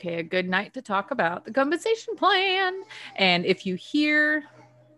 [0.00, 2.84] Okay, a good night to talk about the compensation plan.
[3.16, 4.44] And if you hear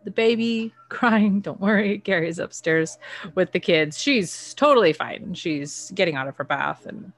[0.05, 2.99] the baby crying, don't worry, Gary's upstairs
[3.35, 4.01] with the kids.
[4.01, 5.35] She's totally fine.
[5.35, 7.13] She's getting out of her bath and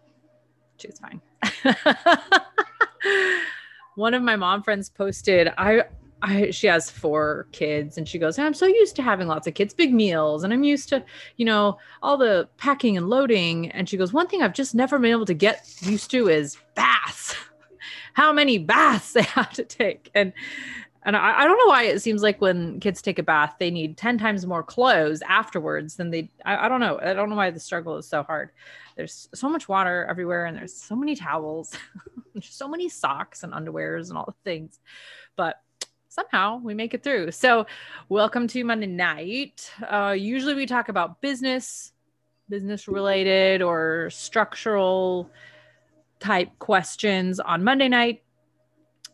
[0.79, 1.21] she's fine.
[3.97, 5.85] One of my mom friends posted, I
[6.23, 9.53] I, she has four kids and she goes, I'm so used to having lots of
[9.53, 11.05] kids, big meals, and I'm used to,
[11.37, 13.71] you know, all the packing and loading.
[13.73, 16.57] And she goes, One thing I've just never been able to get used to is
[16.75, 17.37] baths.
[18.15, 20.11] How many baths they have to take.
[20.15, 20.33] And
[21.07, 23.71] and I, I, don't know why it seems like when kids take a bath, they
[23.71, 26.99] need 10 times more clothes afterwards than they I, I don't know.
[26.99, 28.51] I don't know why the struggle is so hard.
[28.97, 31.77] There's so much water everywhere and there's so many towels,
[32.33, 34.81] there's so many socks and underwears and all the things.
[35.37, 35.61] But
[36.09, 37.33] somehow we make it through.
[37.33, 37.67] So,
[38.09, 39.71] welcome to Monday night.
[39.83, 41.93] Uh, usually we talk about business,
[42.49, 45.29] business related or structural
[46.21, 48.23] type questions on Monday night.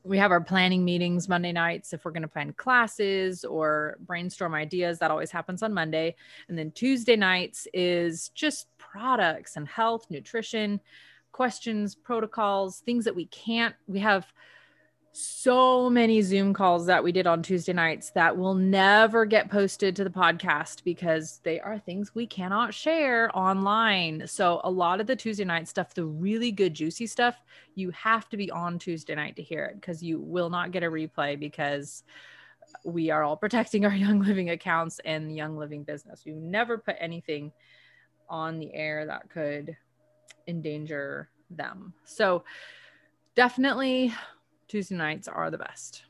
[0.02, 4.54] We have our planning meetings Monday nights if we're going to plan classes or brainstorm
[4.54, 4.98] ideas.
[4.98, 6.14] That always happens on Monday.
[6.48, 10.80] And then Tuesday nights is just products and health, nutrition,
[11.32, 13.74] questions, protocols, things that we can't.
[13.86, 14.26] We have
[15.12, 19.96] so many Zoom calls that we did on Tuesday nights that will never get posted
[19.96, 24.26] to the podcast because they are things we cannot share online.
[24.26, 27.42] So, a lot of the Tuesday night stuff, the really good, juicy stuff,
[27.74, 30.84] you have to be on Tuesday night to hear it because you will not get
[30.84, 32.04] a replay because
[32.84, 36.22] we are all protecting our Young Living accounts and Young Living business.
[36.24, 37.50] We never put anything
[38.28, 39.76] on the air that could
[40.46, 41.94] endanger them.
[42.04, 42.44] So,
[43.34, 44.14] definitely
[44.70, 46.04] Tuesday nights are the best.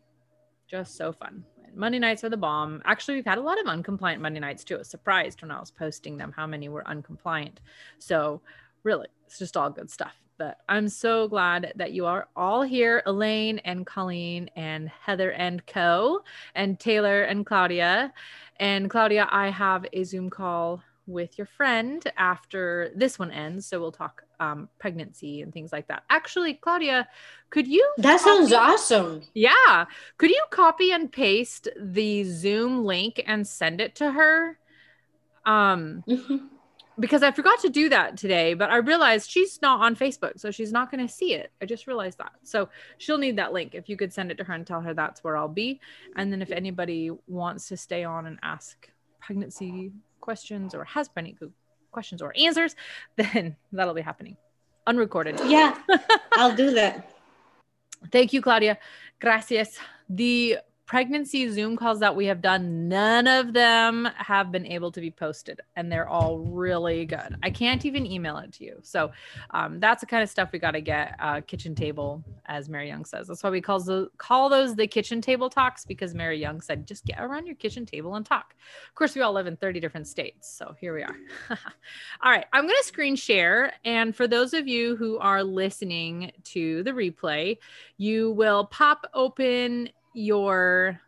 [0.69, 1.44] Just so fun.
[1.75, 2.83] Monday nights are the bomb.
[2.84, 4.75] Actually, we've had a lot of uncompliant Monday nights too.
[4.75, 7.56] I was surprised when I was posting them how many were uncompliant.
[7.98, 8.42] So,
[8.83, 10.14] really, it's just all good stuff.
[10.36, 15.64] But I'm so glad that you are all here Elaine and Colleen and Heather and
[15.67, 16.22] Co.
[16.55, 18.12] and Taylor and Claudia.
[18.58, 23.64] And Claudia, I have a Zoom call with your friend after this one ends.
[23.64, 26.02] So we'll talk um, pregnancy and things like that.
[26.11, 27.06] Actually, Claudia,
[27.51, 27.89] could you?
[27.98, 29.23] That copy- sounds awesome.
[29.34, 29.84] Yeah.
[30.17, 34.58] Could you copy and paste the Zoom link and send it to her?
[35.45, 36.36] Um, mm-hmm.
[36.98, 40.50] because I forgot to do that today, but I realized she's not on Facebook, so
[40.50, 41.50] she's not going to see it.
[41.61, 42.33] I just realized that.
[42.42, 42.68] So
[42.98, 43.74] she'll need that link.
[43.74, 45.80] If you could send it to her and tell her that's where I'll be.
[46.17, 48.89] And then if anybody wants to stay on and ask
[49.20, 51.50] pregnancy questions or has any
[51.90, 52.77] questions or answers,
[53.17, 54.36] then that'll be happening
[54.86, 55.40] unrecorded.
[55.46, 55.77] Yeah,
[56.33, 57.11] I'll do that.
[58.11, 58.78] Thank you, Claudia.
[59.20, 59.78] Gracias.
[60.08, 60.58] The
[60.90, 65.08] pregnancy Zoom calls that we have done, none of them have been able to be
[65.08, 67.36] posted, and they're all really good.
[67.45, 68.80] I can't even email it to you.
[68.83, 69.12] So
[69.50, 72.89] um, that's the kind of stuff we got to get uh, kitchen table, as Mary
[72.89, 73.29] Young says.
[73.29, 76.89] That's why we call, the, call those the kitchen table talks because Mary Young said,
[76.89, 78.56] just get around your kitchen table and talk.
[78.89, 80.52] Of course, we all live in 30 different states.
[80.52, 81.17] So here we are.
[82.20, 83.74] all right, I'm going to screen share.
[83.84, 87.58] And for those of you who are listening to the replay,
[87.96, 91.01] you will pop open your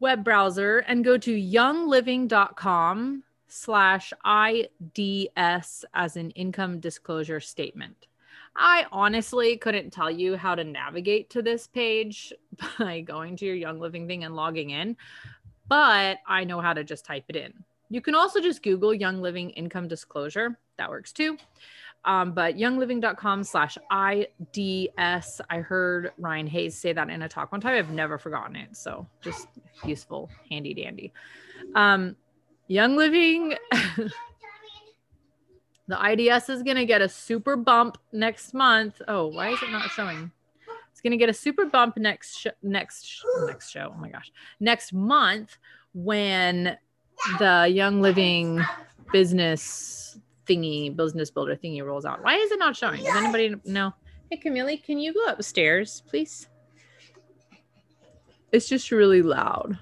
[0.00, 8.06] web browser and go to youngliving.com slash IDS as an income disclosure statement.
[8.56, 12.32] I honestly couldn't tell you how to navigate to this page
[12.78, 14.96] by going to your Young Living thing and logging in,
[15.68, 17.52] but I know how to just type it in.
[17.90, 20.56] You can also just Google Young Living Income Disclosure.
[20.78, 21.36] That works too.
[22.04, 25.40] Um, but youngliving.com slash IDS.
[25.50, 27.76] I heard Ryan Hayes say that in a talk one time.
[27.76, 28.76] I've never forgotten it.
[28.76, 29.48] So just
[29.84, 31.12] useful, handy dandy.
[31.74, 32.16] Um,
[32.68, 33.54] Young Living,
[35.88, 39.02] the IDS is going to get a super bump next month.
[39.08, 40.30] Oh, why is it not showing?
[40.90, 43.92] It's going to get a super bump next, sh- next, sh- next show.
[43.94, 44.30] Oh my gosh.
[44.60, 45.58] Next month
[45.92, 46.76] when
[47.38, 48.60] the Young Living
[49.12, 50.18] business
[50.50, 52.22] thingy, business builder thingy rolls out.
[52.22, 53.04] Why is it not showing?
[53.04, 53.94] Does anybody know?
[54.30, 56.48] Hey, Camille, can you go upstairs, please?
[58.52, 59.78] It's just really loud.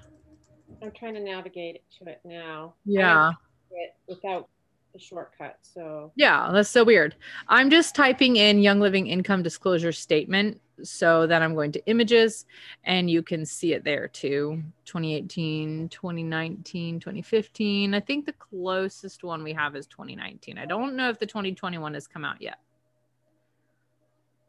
[0.81, 2.75] I'm trying to navigate to it now.
[2.85, 3.31] Yeah.
[3.71, 4.47] It without
[4.93, 5.57] the shortcut.
[5.61, 7.15] So yeah, that's so weird.
[7.47, 12.45] I'm just typing in Young Living Income Disclosure Statement so then I'm going to images
[12.83, 14.63] and you can see it there too.
[14.85, 17.93] 2018, 2019, 2015.
[17.93, 20.57] I think the closest one we have is 2019.
[20.57, 22.59] I don't know if the 2021 has come out yet,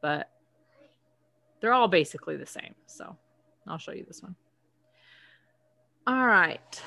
[0.00, 0.30] but
[1.60, 2.74] they're all basically the same.
[2.86, 3.16] So
[3.66, 4.34] I'll show you this one.
[6.06, 6.82] All right.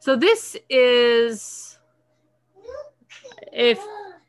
[0.00, 1.78] So this is,
[3.52, 3.78] if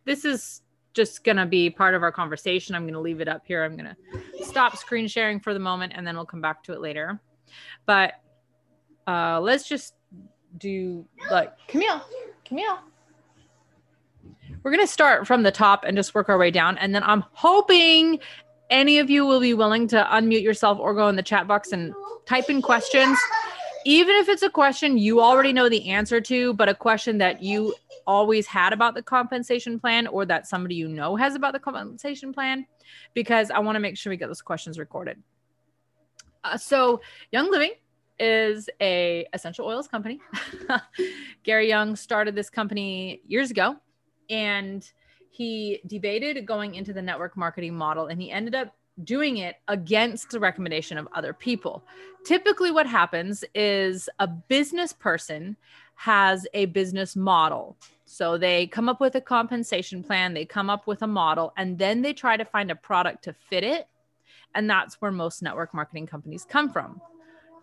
[0.05, 0.61] this is
[0.93, 2.75] just gonna be part of our conversation.
[2.75, 3.63] I'm gonna leave it up here.
[3.63, 3.95] I'm gonna
[4.43, 7.19] stop screen sharing for the moment and then we'll come back to it later.
[7.85, 8.13] But
[9.07, 9.95] uh let's just
[10.57, 12.01] do like Camille,
[12.45, 12.79] Camille.
[14.63, 16.77] We're gonna start from the top and just work our way down.
[16.77, 18.19] And then I'm hoping
[18.69, 21.71] any of you will be willing to unmute yourself or go in the chat box
[21.71, 21.93] and
[22.25, 23.17] type in questions
[23.85, 27.41] even if it's a question you already know the answer to, but a question that
[27.41, 27.73] you
[28.05, 32.33] always had about the compensation plan or that somebody you know has about the compensation
[32.33, 32.65] plan,
[33.13, 35.21] because I want to make sure we get those questions recorded.
[36.43, 37.01] Uh, so,
[37.31, 37.73] Young Living
[38.19, 40.19] is a essential oils company.
[41.43, 43.75] Gary Young started this company years ago,
[44.29, 44.89] and
[45.31, 48.75] he debated going into the network marketing model, and he ended up
[49.05, 51.83] doing it against the recommendation of other people.
[52.25, 55.57] Typically, what happens is a business person
[55.95, 57.77] has a business model.
[58.05, 61.77] So they come up with a compensation plan, they come up with a model, and
[61.77, 63.87] then they try to find a product to fit it.
[64.53, 66.99] And that's where most network marketing companies come from.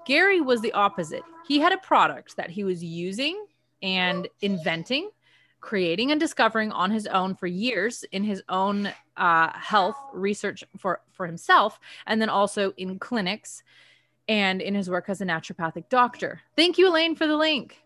[0.07, 1.23] Gary was the opposite.
[1.47, 3.45] He had a product that he was using
[3.83, 5.11] and inventing
[5.61, 11.01] creating and discovering on his own for years in his own uh, health research for
[11.13, 13.63] for himself and then also in clinics
[14.29, 16.41] and in his work as a naturopathic doctor.
[16.55, 17.77] Thank you elaine for the link.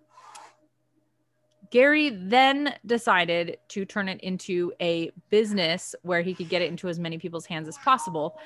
[1.71, 6.89] Gary then decided to turn it into a business where he could get it into
[6.89, 8.39] as many people's hands as possible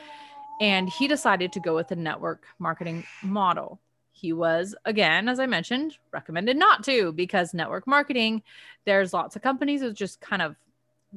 [0.60, 3.80] and he decided to go with the network marketing model
[4.16, 8.42] he was again as i mentioned recommended not to because network marketing
[8.86, 10.56] there's lots of companies with just kind of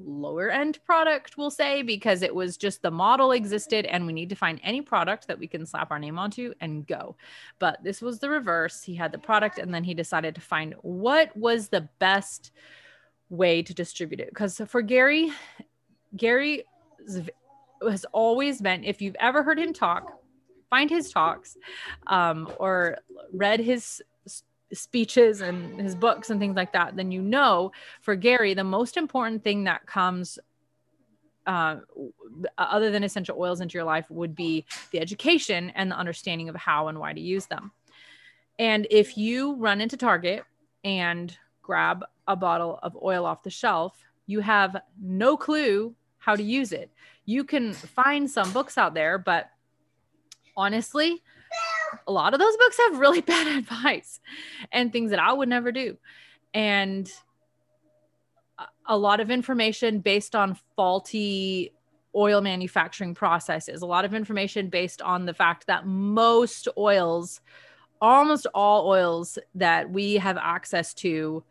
[0.06, 4.30] lower end product we'll say because it was just the model existed and we need
[4.30, 7.16] to find any product that we can slap our name onto and go.
[7.58, 8.84] But this was the reverse.
[8.84, 12.52] He had the product and then he decided to find what was the best
[13.30, 14.30] way to distribute it.
[14.30, 15.32] Because for gary
[16.16, 16.64] gary
[17.82, 20.19] has always been if you've ever heard him talk
[20.70, 21.58] find his talks
[22.08, 22.98] um, or
[23.34, 24.02] read his
[24.74, 27.72] speeches and his books and things like that, then you know
[28.02, 30.38] for Gary, the most important thing that comes
[31.48, 31.78] uh,
[32.58, 36.56] other than essential oils into your life would be the education and the understanding of
[36.56, 37.72] how and why to use them.
[38.60, 40.44] And if you run into Target
[40.84, 46.44] and grab a bottle of oil off the shelf, you have no clue how to
[46.44, 46.92] use it.
[47.26, 49.50] You can find some books out there, but
[50.60, 51.24] honestly,
[52.06, 54.20] a lot of those books have really bad advice
[54.72, 55.98] and things that I would never do.
[56.54, 57.10] And
[58.86, 61.72] a lot of information based on faulty
[62.16, 67.40] oil manufacturing processes, a lot of information based on the fact that most oils,
[68.02, 71.44] almost all oils that we have access to,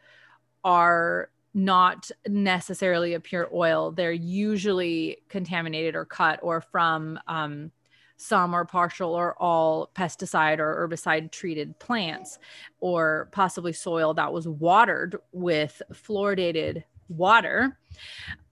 [0.65, 3.91] are not necessarily a pure oil.
[3.91, 7.71] They're usually contaminated or cut or from um,
[8.19, 12.39] some or partial or all pesticide or herbicide treated plants,
[12.81, 17.79] or possibly soil that was watered with fluoridated water.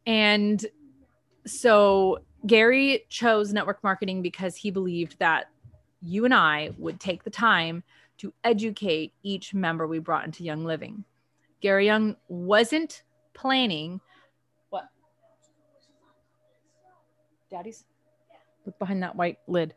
[0.07, 0.65] And
[1.47, 5.51] so Gary chose network marketing because he believed that
[6.01, 7.83] you and I would take the time
[8.19, 11.05] to educate each member we brought into Young Living.
[11.61, 13.03] Gary Young wasn't
[13.35, 14.01] planning
[14.71, 14.85] what?
[17.51, 17.85] Daddy's?
[18.67, 19.75] Look behind that white lid.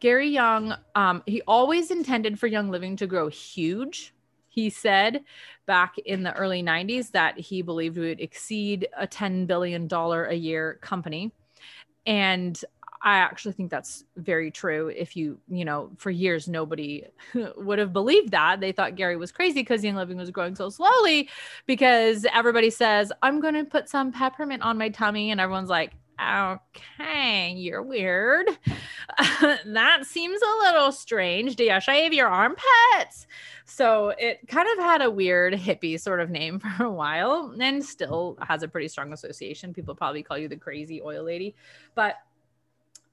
[0.00, 4.14] Gary Young, um, he always intended for Young Living to grow huge.
[4.48, 5.22] He said
[5.66, 10.78] back in the early 90s that he believed would exceed a $10 billion a year
[10.80, 11.32] company.
[12.06, 12.62] And
[13.02, 14.88] I actually think that's very true.
[14.88, 17.04] If you, you know, for years, nobody
[17.56, 18.60] would have believed that.
[18.60, 21.30] They thought Gary was crazy because Young Living was growing so slowly
[21.66, 25.30] because everybody says, I'm going to put some peppermint on my tummy.
[25.30, 28.46] And everyone's like, okay, you're weird.
[29.18, 31.56] that seems a little strange.
[31.56, 33.26] Do you shave your armpits?
[33.64, 37.84] So it kind of had a weird hippie sort of name for a while and
[37.84, 39.72] still has a pretty strong association.
[39.72, 41.54] People probably call you the crazy oil lady.
[41.94, 42.16] But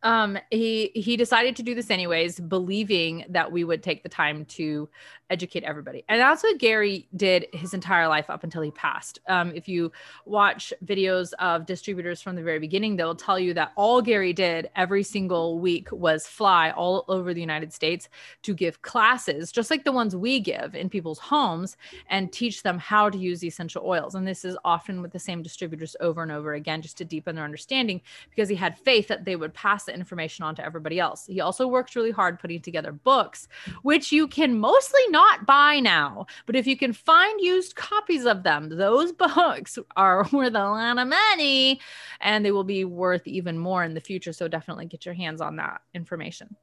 [0.04, 4.46] um he he decided to do this anyways believing that we would take the time
[4.46, 4.88] to
[5.30, 6.04] educate everybody.
[6.10, 9.20] And that's what gary did his entire life up until he passed.
[9.28, 9.92] Um, if you
[10.26, 14.70] watch videos of distributors from the very beginning they'll tell you that all gary did
[14.76, 18.10] every single week was fly all over the united states
[18.44, 21.78] to give classes just like the ones we give in people's homes
[22.10, 24.16] and teach them how to use essential oils.
[24.16, 27.36] And this is often with the same distributors over and over again just to deepen
[27.36, 31.00] their understanding because he had faith that they would pass the information on to everybody
[31.00, 31.26] else.
[31.26, 33.48] He also worked really hard putting together books,
[33.82, 36.28] which you can mostly not buy now.
[36.46, 41.00] But if you can find used copies of them, those books are worth a lot
[41.00, 41.80] of money
[42.22, 44.32] and they will be worth even more in the future.
[44.32, 46.56] So definitely get your hands on that information.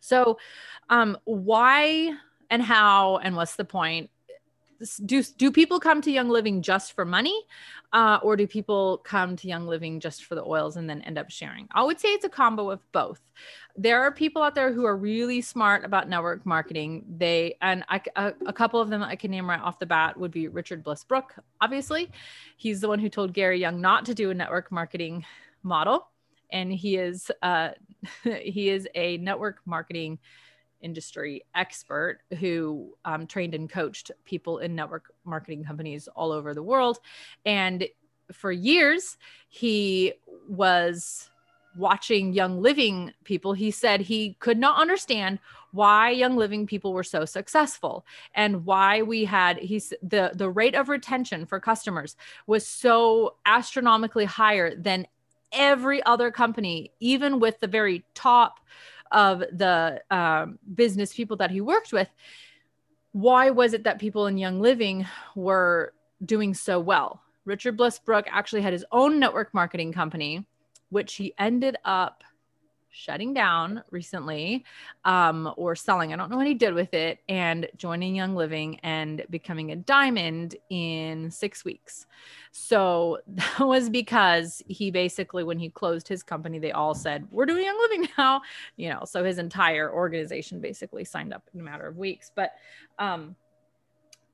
[0.00, 0.38] So,
[0.88, 2.14] um, why
[2.50, 4.10] and how and what's the point?
[5.04, 7.38] Do do people come to Young Living just for money,
[7.92, 11.18] uh, or do people come to Young Living just for the oils and then end
[11.18, 11.68] up sharing?
[11.72, 13.20] I would say it's a combo of both.
[13.76, 17.04] There are people out there who are really smart about network marketing.
[17.18, 20.18] They and I, a, a couple of them I can name right off the bat
[20.18, 21.34] would be Richard Bliss Brooke.
[21.60, 22.10] Obviously,
[22.56, 25.24] he's the one who told Gary Young not to do a network marketing
[25.62, 26.08] model
[26.52, 27.70] and he is uh,
[28.22, 30.18] he is a network marketing
[30.80, 36.62] industry expert who um, trained and coached people in network marketing companies all over the
[36.62, 36.98] world.
[37.44, 37.88] And
[38.32, 39.16] for years
[39.48, 40.14] he
[40.48, 41.30] was
[41.76, 43.52] watching young living people.
[43.52, 45.38] He said he could not understand
[45.72, 50.74] why young living people were so successful and why we had he's the the rate
[50.74, 52.16] of retention for customers
[52.48, 55.06] was so astronomically higher than
[55.52, 58.60] every other company, even with the very top
[59.10, 62.08] of the um, business people that he worked with,
[63.12, 65.92] why was it that people in Young Living were
[66.24, 67.22] doing so well?
[67.44, 70.46] Richard Bliss Brooke actually had his own network marketing company,
[70.90, 72.22] which he ended up
[72.90, 74.64] shutting down recently
[75.04, 76.12] um, or selling.
[76.12, 79.76] I don't know what he did with it and joining Young Living and becoming a
[79.76, 82.06] diamond in six weeks.
[82.52, 87.46] So that was because he basically, when he closed his company, they all said, We're
[87.46, 88.42] doing Young Living now.
[88.76, 92.30] You know, so his entire organization basically signed up in a matter of weeks.
[92.34, 92.52] But,
[92.98, 93.36] um,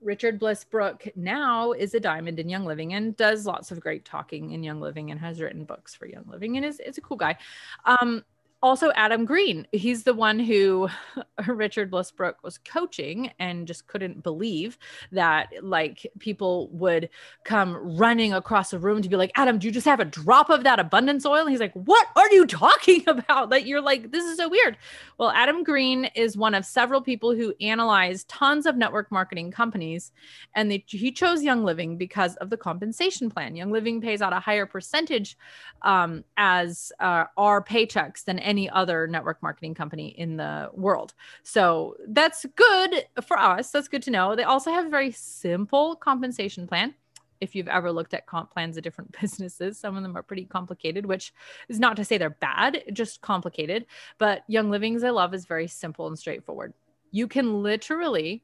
[0.03, 4.05] Richard Bliss Brooke now is a diamond in Young Living and does lots of great
[4.05, 7.01] talking in Young Living and has written books for Young Living and is, is a
[7.01, 7.37] cool guy.
[7.85, 8.23] Um,
[8.67, 9.65] also Adam Green.
[9.71, 10.89] He's the one who
[11.47, 14.77] Richard Bliss Brooke was coaching and just couldn't believe
[15.13, 17.09] that like people would
[17.45, 20.51] come running across the room to be like, Adam, do you just have a drop
[20.51, 21.43] of that abundance oil?
[21.43, 23.51] And he's like, What are you talking about?
[23.51, 24.77] That you're like, this is so weird.
[25.17, 30.11] Well, Adam Green is one of several people who analyzed tons of network marketing companies.
[30.57, 33.55] And they, he chose Young Living because of the compensation plan.
[33.55, 35.39] Young Living pays out a higher percentage
[35.83, 41.15] um, as uh, our paychecks than any other network marketing company in the world.
[41.43, 43.71] So that's good for us.
[43.71, 44.35] That's good to know.
[44.35, 46.95] They also have a very simple compensation plan.
[47.41, 50.45] If you've ever looked at comp plans of different businesses, some of them are pretty
[50.45, 51.33] complicated, which
[51.69, 53.87] is not to say they're bad, just complicated.
[54.19, 56.73] But Young Living's I love is very simple and straightforward.
[57.11, 58.43] You can literally,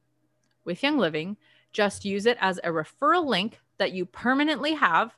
[0.64, 1.36] with Young Living,
[1.72, 5.16] just use it as a referral link that you permanently have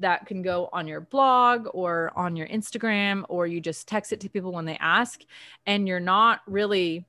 [0.00, 4.20] that can go on your blog or on your Instagram, or you just text it
[4.20, 5.22] to people when they ask,
[5.66, 7.06] and you're not really,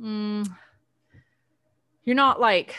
[0.00, 0.48] mm,
[2.04, 2.76] you're not like,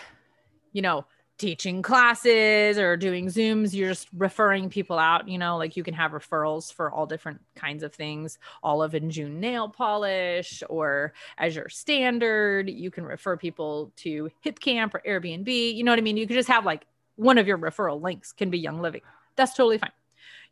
[0.71, 1.05] you know,
[1.37, 3.73] teaching classes or doing Zooms.
[3.73, 7.41] You're just referring people out, you know, like you can have referrals for all different
[7.55, 12.69] kinds of things, Olive and June nail polish or Azure Standard.
[12.69, 15.75] You can refer people to HipCamp or Airbnb.
[15.75, 16.17] You know what I mean?
[16.17, 19.01] You could just have like one of your referral links can be Young Living.
[19.35, 19.91] That's totally fine.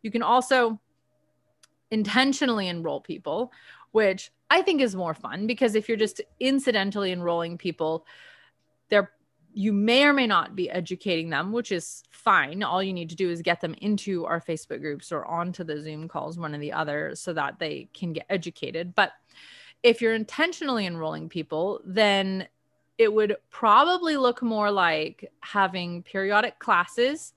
[0.01, 0.79] You can also
[1.91, 3.51] intentionally enroll people,
[3.91, 8.05] which I think is more fun because if you're just incidentally enrolling people,
[8.89, 9.11] they're
[9.55, 12.63] you may or may not be educating them, which is fine.
[12.63, 15.79] All you need to do is get them into our Facebook groups or onto the
[15.79, 18.95] Zoom calls, one or the other, so that they can get educated.
[18.95, 19.13] But
[19.83, 22.47] if you're intentionally enrolling people, then
[22.97, 27.33] it would probably look more like having periodic classes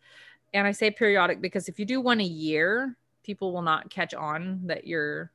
[0.57, 4.15] and I say periodic because if you do one a year, people will not catch
[4.15, 5.31] on that you're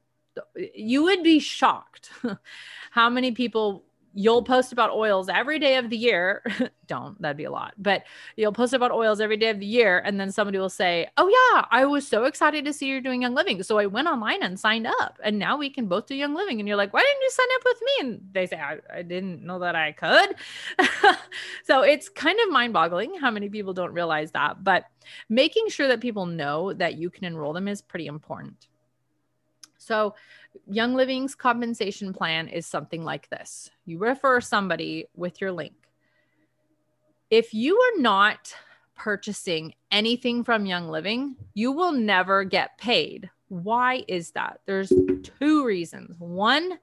[0.73, 2.09] you would be shocked
[2.91, 6.43] how many people you'll post about oils every day of the year.
[6.87, 7.73] Don't, that'd be a lot.
[7.77, 8.03] But
[8.35, 9.99] you'll post about oils every day of the year.
[9.99, 13.21] And then somebody will say, Oh, yeah, I was so excited to see you're doing
[13.21, 13.63] Young Living.
[13.63, 15.17] So I went online and signed up.
[15.23, 16.59] And now we can both do Young Living.
[16.59, 17.91] And you're like, Why didn't you sign up with me?
[18.01, 20.35] And they say, I, I didn't know that I could.
[21.63, 24.63] so it's kind of mind boggling how many people don't realize that.
[24.63, 24.85] But
[25.29, 28.67] making sure that people know that you can enroll them is pretty important.
[29.81, 30.13] So,
[30.67, 35.73] Young Living's compensation plan is something like this you refer somebody with your link.
[37.29, 38.53] If you are not
[38.95, 43.29] purchasing anything from Young Living, you will never get paid.
[43.47, 44.59] Why is that?
[44.65, 44.91] There's
[45.39, 46.15] two reasons.
[46.19, 46.77] One,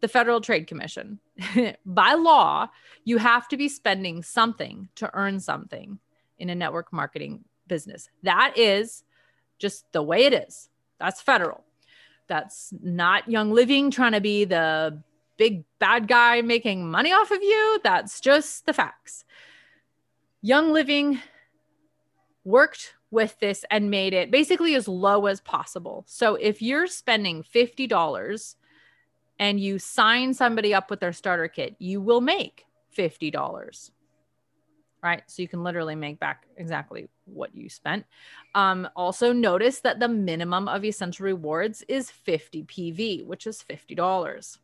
[0.00, 1.18] the Federal Trade Commission.
[1.86, 2.68] By law,
[3.04, 5.98] you have to be spending something to earn something
[6.38, 8.08] in a network marketing business.
[8.22, 9.04] That is
[9.58, 10.68] just the way it is.
[10.98, 11.64] That's federal.
[12.30, 15.02] That's not Young Living trying to be the
[15.36, 17.80] big bad guy making money off of you.
[17.82, 19.24] That's just the facts.
[20.40, 21.18] Young Living
[22.44, 26.04] worked with this and made it basically as low as possible.
[26.06, 28.54] So if you're spending $50
[29.40, 32.64] and you sign somebody up with their starter kit, you will make
[32.96, 33.90] $50
[35.02, 35.22] right?
[35.26, 38.04] So you can literally make back exactly what you spent.
[38.54, 44.58] Um, also, notice that the minimum of essential rewards is 50 PV, which is $50.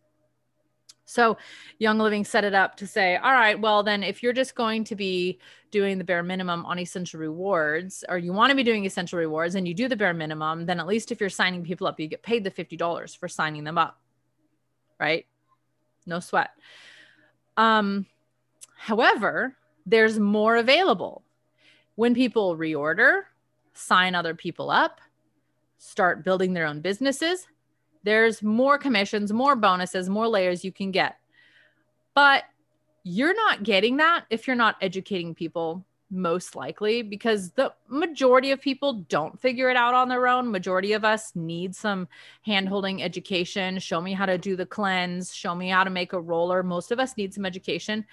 [1.09, 1.37] So,
[1.79, 4.83] Young Living set it up to say, all right, well, then if you're just going
[4.85, 5.39] to be
[5.71, 9.55] doing the bare minimum on essential rewards, or you want to be doing essential rewards
[9.55, 12.09] and you do the bare minimum, then at least if you're signing people up, you
[12.09, 14.01] get paid the $50 for signing them up,
[14.99, 15.27] right?
[16.07, 16.51] No sweat.
[17.57, 18.07] Um,
[18.77, 19.55] however,
[19.87, 21.23] there's more available.
[21.95, 23.23] When people reorder,
[23.73, 25.01] sign other people up,
[25.79, 27.47] start building their own businesses,
[28.03, 31.17] there's more commissions, more bonuses, more layers you can get.
[32.15, 32.45] But
[33.03, 38.61] you're not getting that if you're not educating people most likely because the majority of
[38.61, 40.51] people don't figure it out on their own.
[40.51, 42.07] Majority of us need some
[42.43, 43.79] hand-holding education.
[43.79, 45.35] Show me how to do the cleanse.
[45.35, 46.63] Show me how to make a roller.
[46.63, 48.05] Most of us need some education.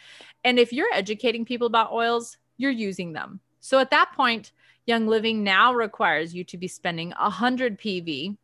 [0.44, 3.40] And if you're educating people about oils you're using them.
[3.60, 4.52] So at that point
[4.86, 8.38] young living now requires you to be spending 100 pv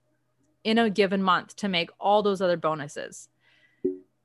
[0.63, 3.29] in a given month to make all those other bonuses.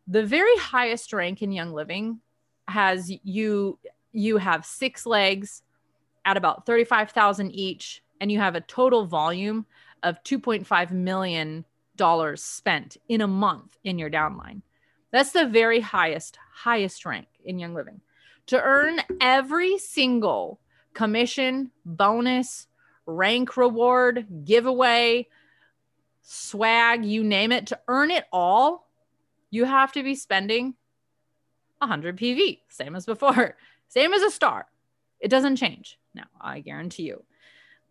[0.07, 2.21] The very highest rank in young living
[2.69, 3.79] has you
[4.15, 5.63] you have six legs
[6.25, 9.67] at about 35,000 each and you have a total volume
[10.03, 11.65] of 2.5 million
[11.97, 14.63] dollars spent in a month in your downline.
[15.13, 18.01] That's the very highest highest rank in Young Living.
[18.47, 20.61] To earn every single
[20.93, 22.69] commission, bonus,
[23.07, 25.29] rank reward, giveaway,
[26.23, 28.89] swag, you name it, to earn it all,
[29.51, 30.75] you have to be spending
[31.79, 33.57] 100 PV, same as before.
[33.95, 34.67] Same as a star.
[35.21, 36.01] It doesn't change.
[36.15, 37.23] Now, I guarantee you.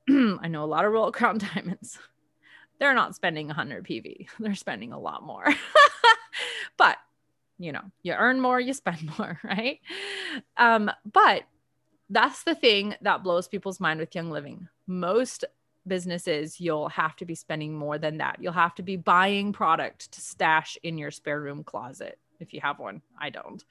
[0.41, 1.97] I know a lot of Royal Crown diamonds.
[2.77, 4.27] They're not spending 100 PV.
[4.39, 5.45] They're spending a lot more.
[6.77, 6.97] but,
[7.57, 9.79] you know, you earn more, you spend more, right?
[10.57, 11.43] Um, but
[12.09, 14.67] that's the thing that blows people's mind with Young Living.
[14.85, 15.45] Most
[15.87, 18.39] businesses, you'll have to be spending more than that.
[18.41, 22.61] You'll have to be buying product to stash in your spare room closet if you
[22.61, 23.01] have one.
[23.19, 23.63] I don't.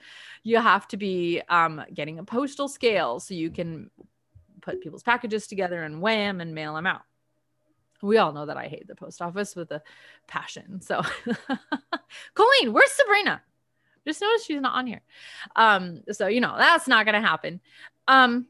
[0.43, 3.91] You have to be um, getting a postal scale so you can
[4.61, 7.03] put people's packages together and weigh them and mail them out.
[8.03, 9.83] We all know that I hate the post office with a
[10.27, 10.81] passion.
[10.81, 11.03] So,
[12.35, 13.43] Colleen, where's Sabrina?
[14.05, 15.03] Just notice she's not on here.
[15.55, 17.61] Um, so you know that's not gonna happen.
[18.09, 18.47] Um,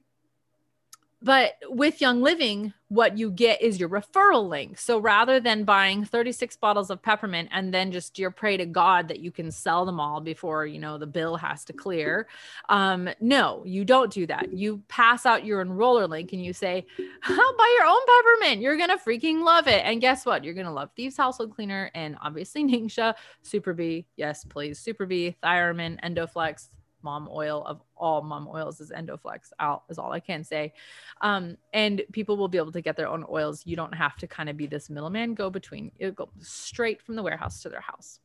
[1.22, 4.78] but with Young Living, what you get is your referral link.
[4.78, 9.08] So rather than buying 36 bottles of peppermint and then just your pray to God
[9.08, 12.26] that you can sell them all before, you know, the bill has to clear.
[12.68, 14.52] Um, no, you don't do that.
[14.52, 16.85] You pass out your enroller link and you say,
[17.24, 18.61] I'll buy your own peppermint.
[18.61, 19.82] You're going to freaking love it.
[19.85, 20.44] And guess what?
[20.44, 24.06] You're going to love Thieves Household Cleaner and obviously Ningxia, Super B.
[24.16, 24.78] Yes, please.
[24.78, 26.68] Super B, Thyromin, Endoflex,
[27.02, 30.72] mom oil of all mom oils is endoflex out is all i can say
[31.20, 34.26] um, and people will be able to get their own oils you don't have to
[34.26, 37.80] kind of be this middleman go between it go straight from the warehouse to their
[37.80, 38.20] house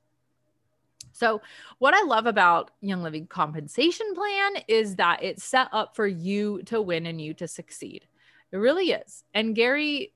[1.12, 1.42] so,
[1.80, 6.62] what I love about Young Living compensation plan is that it's set up for you
[6.66, 8.06] to win and you to succeed.
[8.52, 9.24] It really is.
[9.34, 10.14] And Gary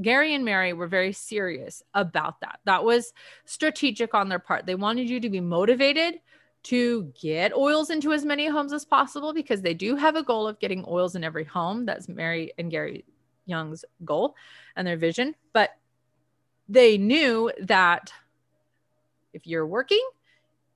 [0.00, 2.60] Gary and Mary were very serious about that.
[2.64, 3.12] That was
[3.44, 4.64] strategic on their part.
[4.64, 6.20] They wanted you to be motivated
[6.64, 10.46] to get oils into as many homes as possible because they do have a goal
[10.46, 11.86] of getting oils in every home.
[11.86, 13.04] That's Mary and Gary
[13.46, 14.36] Young's goal
[14.76, 15.34] and their vision.
[15.52, 15.70] But
[16.68, 18.12] they knew that
[19.32, 20.04] if you're working,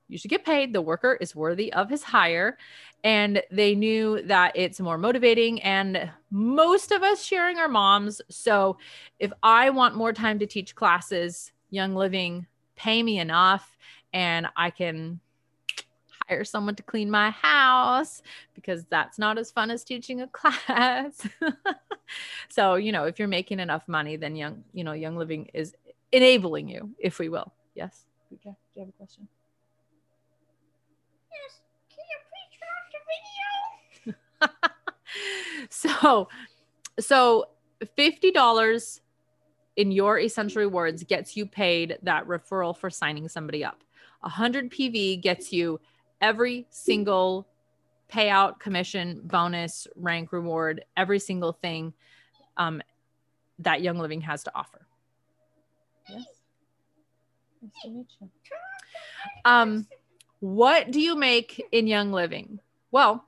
[0.07, 0.73] you should get paid.
[0.73, 2.57] The worker is worthy of his hire.
[3.03, 5.61] And they knew that it's more motivating.
[5.61, 8.21] And most of us sharing our moms.
[8.29, 8.77] So
[9.19, 13.77] if I want more time to teach classes, Young Living, pay me enough
[14.13, 15.19] and I can
[16.27, 18.21] hire someone to clean my house
[18.53, 21.27] because that's not as fun as teaching a class.
[22.49, 25.75] so, you know, if you're making enough money, then young, you know, Young Living is
[26.11, 27.51] enabling you, if we will.
[27.75, 28.05] Yes.
[28.33, 28.51] Okay.
[28.51, 29.27] do you have a question?
[31.31, 31.61] Yes.
[31.89, 34.69] Can you please turn off the video?
[35.69, 36.29] so,
[36.99, 37.45] so
[37.97, 38.99] $50
[39.75, 43.83] in your essential rewards gets you paid that referral for signing somebody up.
[44.21, 45.79] 100 PV gets you
[46.23, 47.45] every single
[48.11, 51.93] payout, commission, bonus, rank, reward, every single thing
[52.57, 52.81] um,
[53.59, 54.87] that Young Living has to offer.
[56.09, 56.23] Yes.
[57.61, 58.29] Nice to meet you.
[59.45, 59.85] Um,
[60.39, 62.59] what do you make in Young Living?
[62.91, 63.25] Well,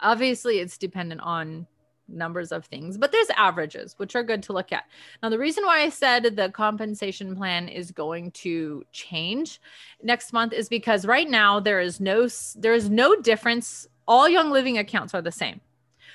[0.00, 1.66] obviously it's dependent on
[2.12, 4.84] numbers of things, but there's averages, which are good to look at.
[5.22, 9.60] Now, the reason why I said the compensation plan is going to change
[10.02, 13.86] next month is because right now there is no there is no difference.
[14.06, 15.60] All Young Living accounts are the same.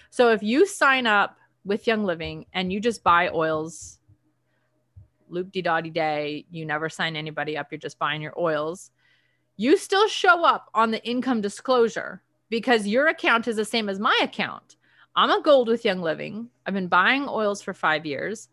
[0.10, 3.99] So if you sign up with Young Living and you just buy oils,
[5.29, 8.91] loop de dotty day, you never sign anybody up, you're just buying your oils.
[9.57, 13.99] You still show up on the income disclosure because your account is the same as
[13.99, 14.77] my account.
[15.17, 16.47] I'm a gold with Young Living.
[16.67, 18.49] I've been buying oils for five years.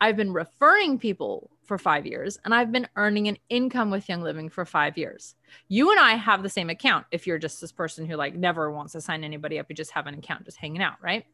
[0.00, 4.20] I've been referring people for five years, and I've been earning an income with Young
[4.20, 5.36] Living for five years.
[5.68, 7.06] You and I have the same account.
[7.12, 9.92] If you're just this person who like never wants to sign anybody up, you just
[9.92, 11.26] have an account just hanging out, right?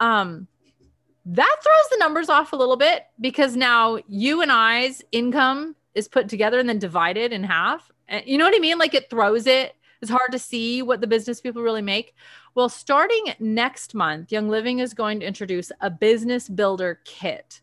[0.00, 0.48] Um,
[1.26, 6.08] that throws the numbers off a little bit because now you and I's income is
[6.08, 7.90] put together and then divided in half.
[8.24, 8.78] You know what I mean?
[8.78, 9.74] Like it throws it.
[10.00, 12.14] It's hard to see what the business people really make.
[12.54, 17.62] Well, starting next month, Young Living is going to introduce a business builder kit.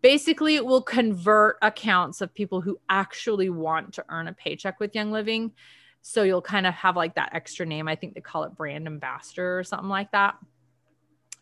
[0.00, 4.94] Basically, it will convert accounts of people who actually want to earn a paycheck with
[4.94, 5.52] Young Living.
[6.00, 7.86] So you'll kind of have like that extra name.
[7.86, 10.36] I think they call it brand ambassador or something like that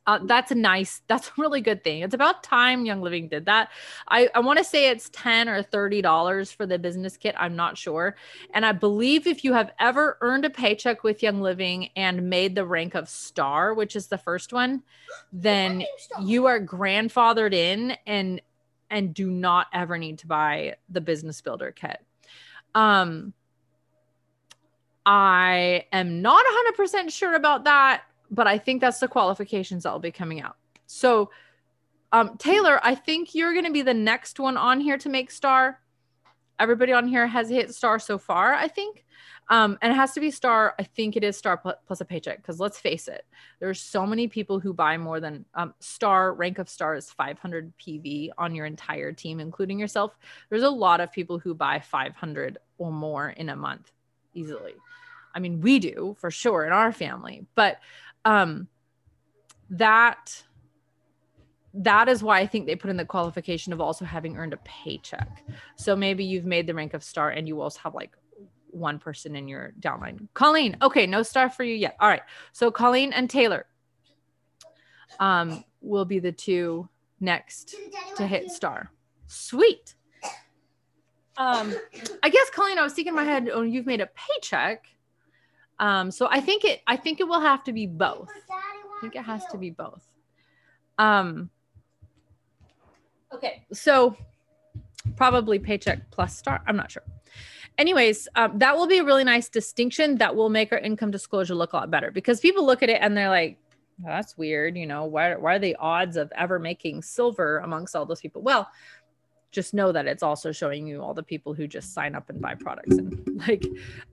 [0.08, 2.00] uh, that's a nice that's a really good thing.
[2.02, 3.70] It's about time young living did that.
[4.08, 7.54] I, I want to say it's 10 or 30 dollars for the business kit i'm
[7.54, 8.16] not sure.
[8.54, 12.54] And i believe if you have ever earned a paycheck with young living and made
[12.54, 14.82] the rank of star which is the first one
[15.32, 15.84] then
[16.22, 18.40] you are grandfathered in and
[18.90, 21.98] and do not ever need to buy the business builder kit.
[22.74, 23.34] Um
[25.04, 26.44] I am not
[26.78, 30.56] 100% sure about that but I think that's the qualifications that will be coming out.
[30.86, 31.30] So,
[32.12, 35.30] um, Taylor, I think you're going to be the next one on here to make
[35.30, 35.80] star.
[36.58, 39.04] Everybody on here has hit star so far, I think.
[39.50, 40.74] Um, and it has to be star.
[40.78, 43.24] I think it is star plus a paycheck because let's face it,
[43.60, 46.34] there's so many people who buy more than um, star.
[46.34, 50.18] Rank of star is 500 PV on your entire team, including yourself.
[50.50, 53.90] There's a lot of people who buy 500 or more in a month
[54.34, 54.74] easily.
[55.34, 57.78] I mean, we do for sure in our family, but
[58.28, 58.68] um
[59.70, 60.44] that
[61.74, 64.58] that is why I think they put in the qualification of also having earned a
[64.58, 65.44] paycheck.
[65.76, 68.16] So maybe you've made the rank of star and you also have like
[68.70, 70.28] one person in your downline.
[70.34, 71.96] Colleen, okay, no star for you yet.
[72.00, 72.22] All right.
[72.52, 73.66] So Colleen and Taylor
[75.20, 76.88] um, will be the two
[77.20, 77.76] next
[78.16, 78.90] to hit star.
[79.26, 79.94] Sweet.
[81.36, 81.74] Um,
[82.22, 84.86] I guess Colleen, I was thinking in my head, oh, you've made a paycheck.
[85.80, 88.30] Um, so I think it I think it will have to be both.
[88.50, 90.02] I think it has to be both.
[90.98, 91.50] Um,
[93.32, 94.16] okay, so
[95.16, 96.62] probably paycheck plus star.
[96.66, 97.04] I'm not sure.
[97.78, 101.54] Anyways, um, that will be a really nice distinction that will make our income disclosure
[101.54, 103.56] look a lot better because people look at it and they're like,
[104.04, 104.76] that's weird.
[104.76, 108.42] You know, why, why are the odds of ever making silver amongst all those people?
[108.42, 108.68] Well,
[109.50, 112.40] just know that it's also showing you all the people who just sign up and
[112.40, 112.96] buy products.
[112.96, 113.64] And like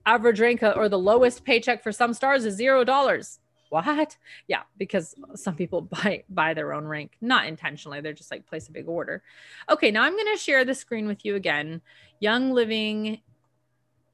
[0.06, 3.38] average rank or the lowest paycheck for some stars is zero dollars.
[3.68, 4.16] What?
[4.46, 8.00] Yeah because some people buy buy their own rank not intentionally.
[8.00, 9.22] They're just like place a big order.
[9.68, 11.82] Okay now i'm going to share the screen with you again.
[12.20, 13.20] Young living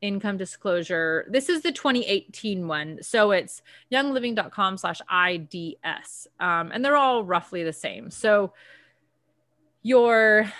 [0.00, 1.26] income disclosure.
[1.30, 7.62] This is the 2018 one so it's youngliving.com slash ids um, and they're all roughly
[7.62, 8.10] the same.
[8.10, 8.52] So
[9.82, 10.50] your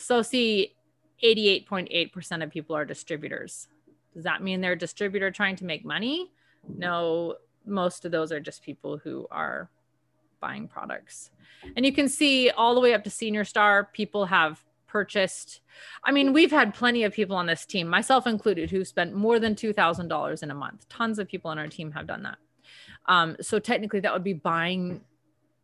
[0.00, 0.74] so see
[1.22, 3.68] 88.8% of people are distributors.
[4.14, 6.30] Does that mean they're a distributor trying to make money?
[6.68, 9.70] No, most of those are just people who are
[10.40, 11.30] buying products.
[11.76, 15.60] And you can see all the way up to senior star, people have purchased.
[16.04, 19.38] I mean, we've had plenty of people on this team, myself included, who spent more
[19.38, 20.88] than $2,000 in a month.
[20.88, 22.38] Tons of people on our team have done that.
[23.06, 25.02] Um, so technically, that would be buying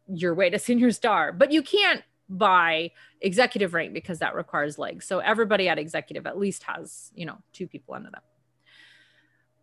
[0.08, 5.06] your way to senior star, but you can't by executive rank because that requires legs.
[5.06, 8.22] So everybody at executive at least has, you know, two people under them.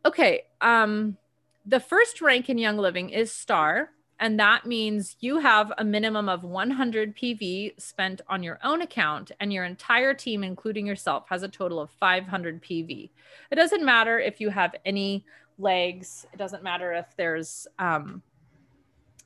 [0.06, 0.44] Okay.
[0.62, 1.18] Um,
[1.66, 3.90] the first rank in Young Living is star.
[4.20, 9.32] And that means you have a minimum of 100 PV spent on your own account,
[9.40, 13.10] and your entire team, including yourself, has a total of 500 PV.
[13.52, 15.26] It doesn't matter if you have any
[15.58, 18.22] legs, it doesn't matter if there's um,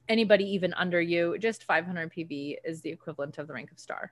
[0.09, 4.11] anybody even under you, just 500 PV is the equivalent of the rank of star.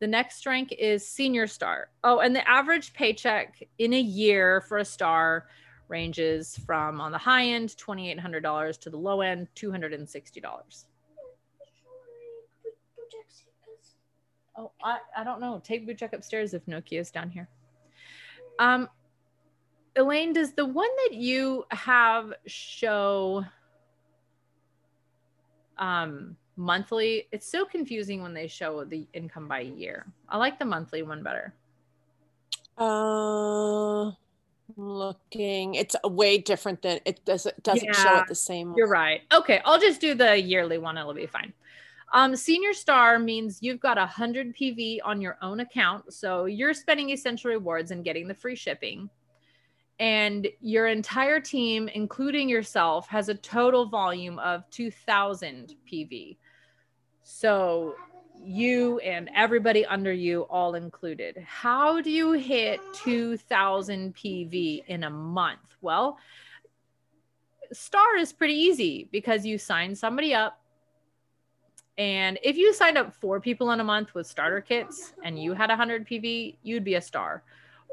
[0.00, 1.88] The next rank is senior star.
[2.02, 5.46] Oh, and the average paycheck in a year for a star
[5.88, 10.84] ranges from on the high end $2,800 to the low end $260.
[14.56, 15.60] Oh, I, I don't know.
[15.64, 17.48] Take Boot Check upstairs if Nokia's down here.
[18.58, 18.88] Um,
[19.96, 23.44] Elaine, does the one that you have show
[25.78, 27.28] um monthly?
[27.32, 30.06] It's so confusing when they show the income by year.
[30.28, 31.54] I like the monthly one better.
[32.76, 34.10] Uh,
[34.76, 37.46] looking, it's way different than it does.
[37.46, 38.74] It doesn't show Yeah, it the same.
[38.76, 39.22] You're right.
[39.32, 40.98] Okay, I'll just do the yearly one.
[40.98, 41.52] It'll be fine.
[42.12, 46.74] Um, senior star means you've got a hundred PV on your own account, so you're
[46.74, 49.10] spending essential rewards and getting the free shipping.
[49.98, 56.36] And your entire team, including yourself, has a total volume of 2,000 PV.
[57.22, 57.94] So
[58.44, 61.38] you and everybody under you all included.
[61.46, 65.76] How do you hit 2000 PV in a month?
[65.80, 66.18] Well,
[67.72, 70.60] Star is pretty easy because you sign somebody up.
[71.96, 75.54] And if you signed up four people in a month with starter kits and you
[75.54, 77.42] had 100 PV, you'd be a star.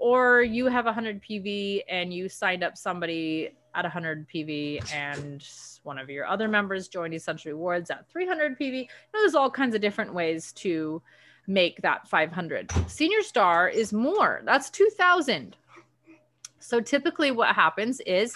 [0.01, 5.47] Or you have 100 PV and you signed up somebody at 100 PV and
[5.83, 8.87] one of your other members joined Essential Rewards at 300 PV.
[9.13, 11.03] There's all kinds of different ways to
[11.45, 12.71] make that 500.
[12.87, 14.41] Senior Star is more.
[14.43, 15.55] That's 2000.
[16.61, 18.33] So typically what happens is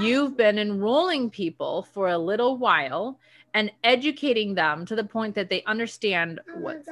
[0.00, 3.18] you've been enrolling people for a little while
[3.54, 6.82] and educating them to the point that they understand what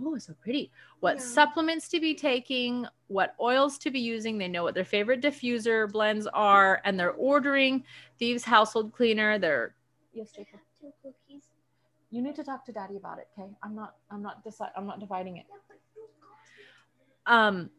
[0.00, 0.70] oh so pretty.
[1.00, 1.22] What Yeah.
[1.22, 4.38] supplements to be taking what oils to be using.
[4.38, 7.84] They know what their favorite diffuser blends are and they're ordering
[8.18, 9.38] thieves household cleaner.
[9.38, 9.74] They're
[10.12, 10.60] yes Jacob.
[10.80, 11.44] Two cookies.
[12.10, 13.50] you need to talk to daddy about it okay?
[13.62, 15.46] I'm not i'm not decide i'm not dividing it.
[17.26, 17.70] Um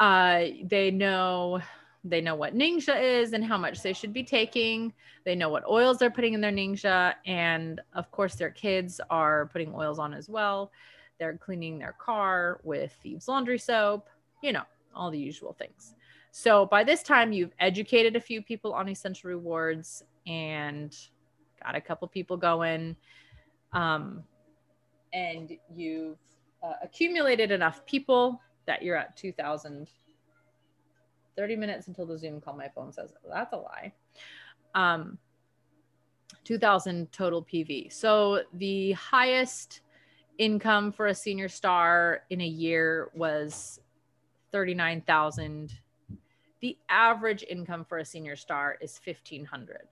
[0.00, 1.60] uh they know
[2.04, 4.92] they know what Ningxia is and how much they should be taking.
[5.24, 9.46] They know what oils they're putting in their Ningxia and of course their kids are
[9.46, 10.70] putting oils on as well.
[11.18, 14.08] They're cleaning their car with thieves laundry soap
[14.42, 14.62] you know
[14.94, 15.94] all the usual things.
[16.30, 20.96] So by this time you've educated a few people on essential rewards and
[21.62, 22.96] got a couple people going
[23.72, 24.22] um,
[25.12, 26.18] and you've
[26.62, 29.88] uh, accumulated enough people that you're at 2000
[31.36, 33.92] 30 minutes until the zoom call my phone says that's a lie.
[34.74, 35.18] Um
[36.44, 39.80] 2000 total pv so the highest
[40.36, 43.80] income for a senior star in a year was
[44.52, 45.72] 39000
[46.60, 49.88] the average income for a senior star is 1500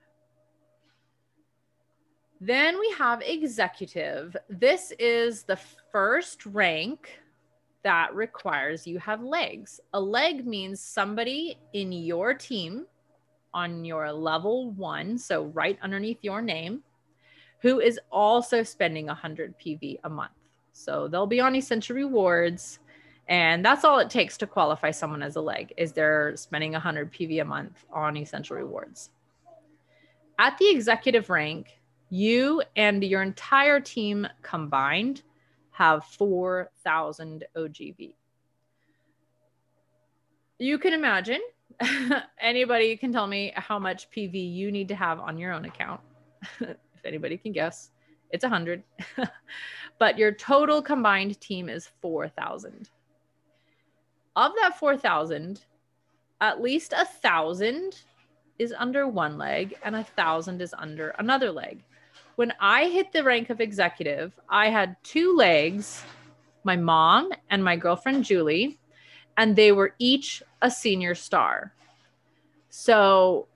[2.41, 4.37] then we have executive.
[4.49, 5.59] This is the
[5.91, 7.19] first rank
[7.87, 9.79] that requires you have legs.
[9.95, 12.85] A leg means somebody in your team
[13.55, 16.83] on your level one, so right underneath your name,
[17.63, 20.33] who is also spending 100 PV a month.
[20.73, 22.81] So they'll be on essential rewards.
[23.29, 27.13] And that's all it takes to qualify someone as a leg is they're spending 100
[27.13, 29.11] PV a month on essential rewards.
[30.41, 31.79] At the executive rank,
[32.11, 35.23] you and your entire team combined
[35.77, 38.15] have 4,000 OGV.
[40.59, 41.41] You can imagine,
[42.41, 46.01] anybody can tell me how much PV you need to have on your own account.
[46.61, 47.91] if anybody can guess,
[48.31, 48.85] it's 100.
[49.99, 52.89] but your total combined team is 4,000.
[54.35, 55.61] Of that 4,000,
[56.41, 58.01] at least a thousand
[58.59, 61.85] is under one leg and a thousand is under another leg.
[62.37, 66.05] When I hit the rank of executive, I had two legs,
[66.65, 68.79] my mom and my girlfriend Julie,
[69.39, 71.73] and they were each a senior star.
[72.69, 73.49] So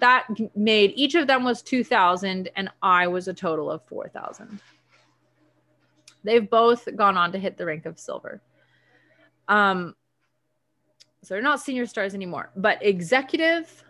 [0.00, 4.60] that made each of them was 2000 and I was a total of 4000.
[6.24, 8.42] They've both gone on to hit the rank of silver.
[9.46, 9.94] Um
[11.22, 13.84] so they're not senior stars anymore, but executive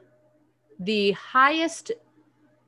[0.79, 1.93] the highest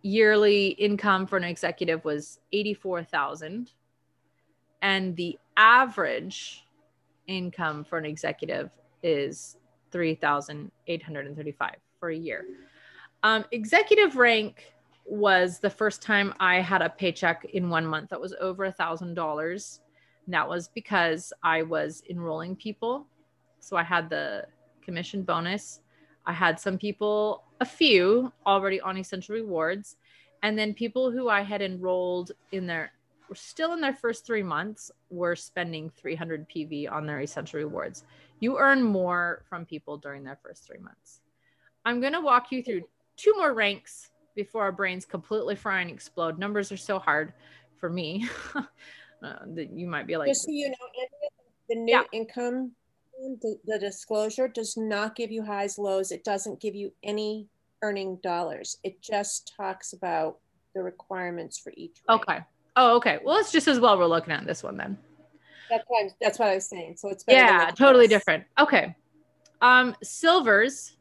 [0.07, 3.73] yearly income for an executive was 84,000
[4.83, 6.65] and the average
[7.27, 8.71] income for an executive
[9.03, 9.57] is
[9.91, 12.45] 3,835 for a year.
[13.25, 14.73] Um, executive rank
[15.07, 18.73] was the first time I had a paycheck in one month that was over a
[18.73, 19.81] thousand dollars.
[20.29, 23.07] That was because I was enrolling people.
[23.59, 24.47] So I had the
[24.83, 25.81] commission bonus.
[26.27, 29.97] I had some people, a few already on essential rewards,
[30.43, 32.93] and then people who I had enrolled in their
[33.29, 38.05] were still in their first three months were spending 300 PV on their essential rewards.
[38.39, 41.21] You earn more from people during their first three months.
[41.85, 42.83] I'm going to walk you through
[43.17, 46.39] two more ranks before our brains completely fry and explode.
[46.39, 47.33] Numbers are so hard
[47.79, 48.29] for me.
[49.23, 50.77] uh, that you might be like, Just so you know,
[51.69, 52.03] the new Yeah.
[52.13, 52.73] income,
[53.19, 56.13] the, the disclosure does not give you highs, lows.
[56.13, 57.47] It doesn't give you any
[57.83, 58.79] earning dollars.
[58.85, 60.39] It just talks about
[60.75, 62.03] the requirements for each.
[62.09, 62.41] okay.
[62.79, 63.19] Oh, okay.
[63.25, 64.99] Well, it's just as well we're looking at this one then.
[65.71, 66.97] That's what, I'm- that's what I was saying.
[66.99, 68.45] So it's better Yeah, totally different.
[68.59, 68.95] Okay.
[69.63, 70.97] Um, silvers.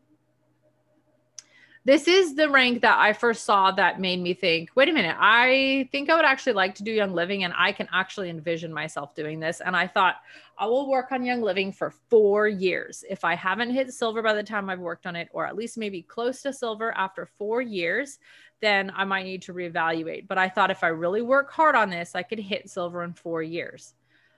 [1.85, 5.15] This is the rank that I first saw that made me think, wait a minute,
[5.19, 8.73] I think I would actually like to do Young Living and I can actually envision
[8.73, 9.61] myself doing this.
[9.61, 10.15] And I thought,
[10.57, 13.05] I will work on Young Living for four years.
[13.07, 15.77] If I haven't hit silver by the time I've worked on it, or at least
[15.77, 18.17] maybe close to silver after four years,
[18.61, 20.27] then I might need to reevaluate.
[20.27, 23.13] But I thought if I really work hard on this, I could hit silver in
[23.13, 23.93] four years.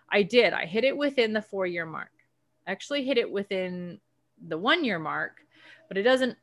[0.10, 0.52] I did.
[0.52, 2.12] I hit it within the four year mark.
[2.68, 4.02] I actually hit it within
[4.50, 5.38] the one year mark,
[5.88, 6.38] but it doesn't,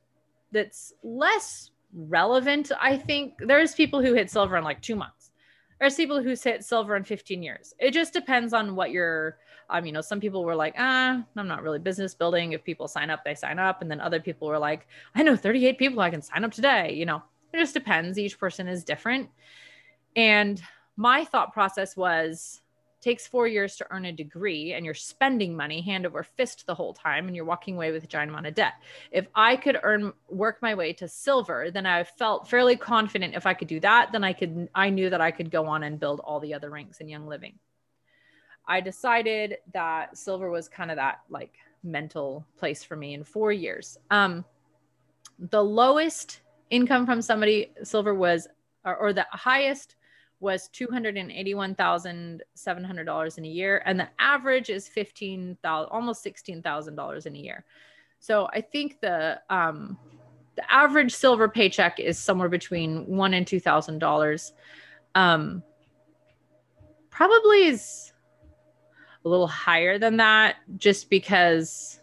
[0.55, 2.73] that's less relevant.
[2.81, 5.33] I think there's people who hit silver in like two months.
[5.79, 7.75] There's people who hit silver in 15 years.
[7.79, 9.39] It just depends on what your,
[9.69, 12.53] um, you know, some people were like, ah, I'm not really business building.
[12.53, 13.83] If people sign up, they sign up.
[13.83, 16.95] And then other people were like, I know 38 people I can sign up today.
[16.95, 18.19] You know, it just depends.
[18.19, 19.29] Each person is different.
[20.17, 20.63] And
[20.97, 22.61] my thought process was
[23.05, 26.75] takes four years to earn a degree and you're spending money hand over fist the
[26.75, 28.73] whole time and you're walking away with a giant amount of debt.
[29.13, 33.45] If I could earn work my way to silver, then I felt fairly confident if
[33.45, 36.01] I could do that, then I could I knew that I could go on and
[36.01, 37.59] build all the other ranks in Young Living.
[38.67, 43.53] I decided that silver was kind of that like mental place for me in four
[43.53, 43.99] years.
[44.11, 44.47] Um,
[45.39, 46.41] the lowest
[46.71, 48.49] income from somebody silver was
[48.83, 49.97] or, or the highest
[50.41, 57.65] was $281,700 in a year and the average is 15,000 almost $16,000 in a year.
[58.19, 59.99] So I think the um
[60.57, 64.53] the average silver paycheck is somewhere between 1 and $2,000.
[65.15, 65.63] Um
[67.11, 68.13] probably is
[69.25, 72.01] a little higher than that just because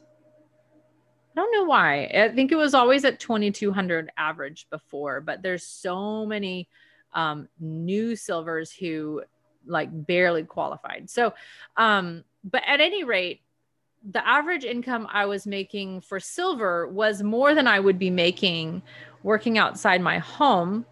[1.32, 2.06] I don't know why.
[2.06, 6.68] I think it was always at 2200 average before, but there's so many
[7.14, 9.24] um, new silvers who
[9.66, 11.10] like barely qualified.
[11.10, 11.34] So,
[11.78, 13.42] um, but at any rate,
[14.10, 18.82] the average income I was making for silver was more than I would be making
[19.24, 20.86] working outside my home,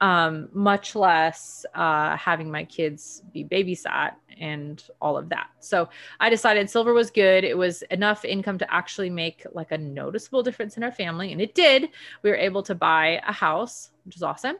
[0.00, 5.48] um, much less uh, having my kids be babysat and all of that.
[5.58, 5.88] So
[6.20, 7.42] I decided silver was good.
[7.42, 11.40] It was enough income to actually make like a noticeable difference in our family, and
[11.40, 11.88] it did.
[12.22, 14.56] We were able to buy a house, which is awesome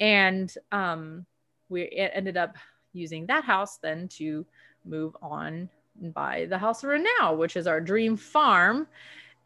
[0.00, 1.26] and um,
[1.68, 2.56] we ended up
[2.92, 4.44] using that house then to
[4.84, 5.68] move on
[6.00, 8.86] and buy the house we're in now, which is our dream farm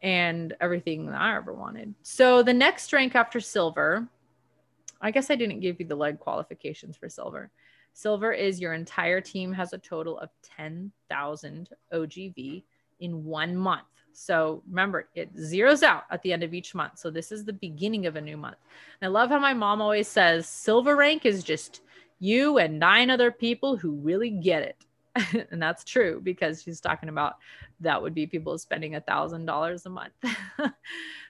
[0.01, 1.93] and everything that I ever wanted.
[2.03, 4.07] So the next rank after silver,
[5.01, 7.51] I guess I didn't give you the leg qualifications for silver.
[7.93, 12.63] Silver is your entire team has a total of 10,000 OGV
[12.99, 13.87] in one month.
[14.13, 16.97] So remember, it zeroes out at the end of each month.
[16.97, 18.57] So this is the beginning of a new month.
[18.99, 21.81] And I love how my mom always says silver rank is just
[22.19, 25.47] you and nine other people who really get it.
[25.51, 27.35] and that's true because she's talking about
[27.79, 30.13] that would be people spending a thousand dollars a month.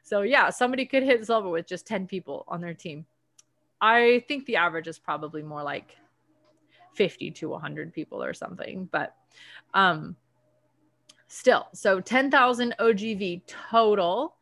[0.03, 3.05] so yeah, somebody could hit silver with just 10 people on their team.
[3.81, 5.95] I think the average is probably more like
[6.95, 9.13] 50 to 100 people or something, but
[9.73, 10.15] um
[11.27, 14.35] still so 10,000 OGV total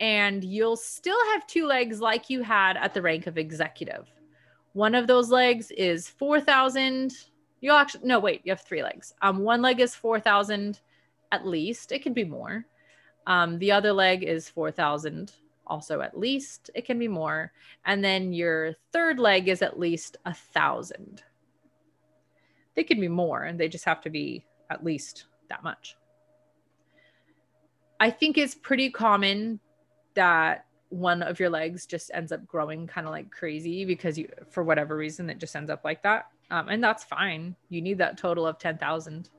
[0.00, 4.12] and you'll still have two legs like you had at the rank of executive.
[4.72, 7.12] One of those legs is 4,000.
[7.60, 9.14] You'll actually, no, wait, you have three legs.
[9.22, 10.80] Um, one leg is 4,000
[11.30, 11.92] at least.
[11.92, 12.66] It could be more.
[13.28, 15.32] Um, the other leg is 4,000
[15.66, 16.70] also at least.
[16.74, 17.52] It can be more.
[17.84, 21.22] And then your third leg is at least a thousand.
[22.74, 25.96] They could be more and they just have to be at least that much.
[28.02, 29.60] I think it's pretty common
[30.14, 34.28] that one of your legs just ends up growing kind of like crazy because you,
[34.50, 36.26] for whatever reason, it just ends up like that.
[36.50, 37.54] Um, and that's fine.
[37.68, 39.30] You need that total of 10,000.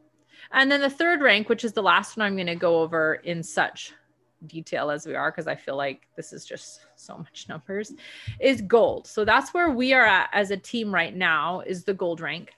[0.54, 3.16] And then the third rank, which is the last one I'm going to go over
[3.16, 3.92] in such
[4.48, 7.92] detail as we are, because I feel like this is just so much numbers,
[8.40, 9.08] is gold.
[9.08, 12.54] So that's where we are at as a team right now, is the gold rank.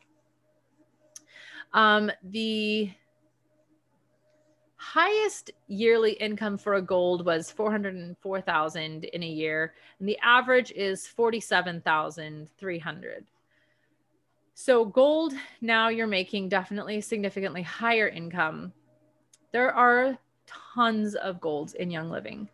[1.74, 2.91] Um, the
[4.86, 11.08] highest yearly income for a gold was 404,000 in a year and the average is
[11.08, 13.26] 47,300.
[14.54, 18.74] So gold now you're making definitely significantly higher income.
[19.52, 22.48] There are tons of golds in Young Living.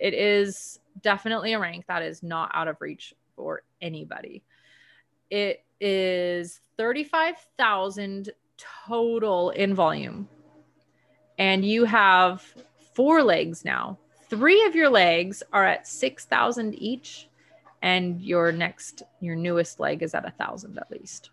[0.00, 4.42] It is definitely a rank that is not out of reach for anybody.
[5.30, 10.28] It is 35,000 total in volume.
[11.38, 12.42] And you have
[12.94, 13.98] four legs now.
[14.28, 17.28] Three of your legs are at 6,000 each
[17.82, 21.30] and your next your newest leg is at a thousand at least.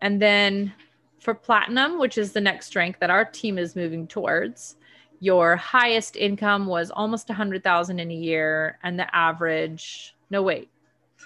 [0.00, 0.72] And then
[1.18, 4.76] for platinum which is the next rank that our team is moving towards
[5.20, 10.42] your highest income was almost a hundred thousand in a year and the average no
[10.42, 10.70] wait.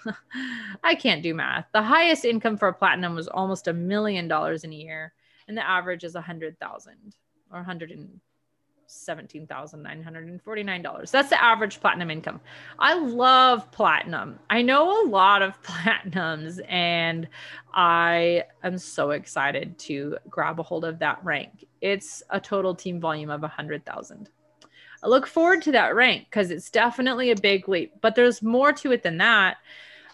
[0.84, 1.66] I can't do math.
[1.72, 5.12] The highest income for platinum was almost a million dollars in a year
[5.50, 7.16] and the average is a hundred thousand
[7.50, 8.20] or 100 and
[8.88, 11.10] $17,949.
[11.10, 12.40] That's the average platinum income.
[12.78, 14.38] I love platinum.
[14.48, 17.26] I know a lot of platinums and
[17.74, 21.64] I am so excited to grab a hold of that rank.
[21.80, 24.30] It's a total team volume of 100,000.
[25.02, 28.72] I look forward to that rank because it's definitely a big leap, but there's more
[28.74, 29.56] to it than that.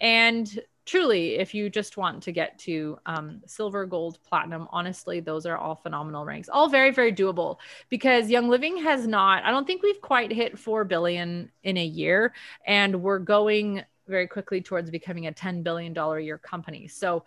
[0.00, 5.44] And truly, if you just want to get to um, silver, gold, platinum, honestly, those
[5.44, 6.48] are all phenomenal ranks.
[6.48, 7.58] All very, very doable
[7.90, 11.84] because Young Living has not, I don't think we've quite hit 4 billion in a
[11.84, 12.32] year.
[12.66, 16.88] And we're going very quickly towards becoming a $10 billion a year company.
[16.88, 17.24] So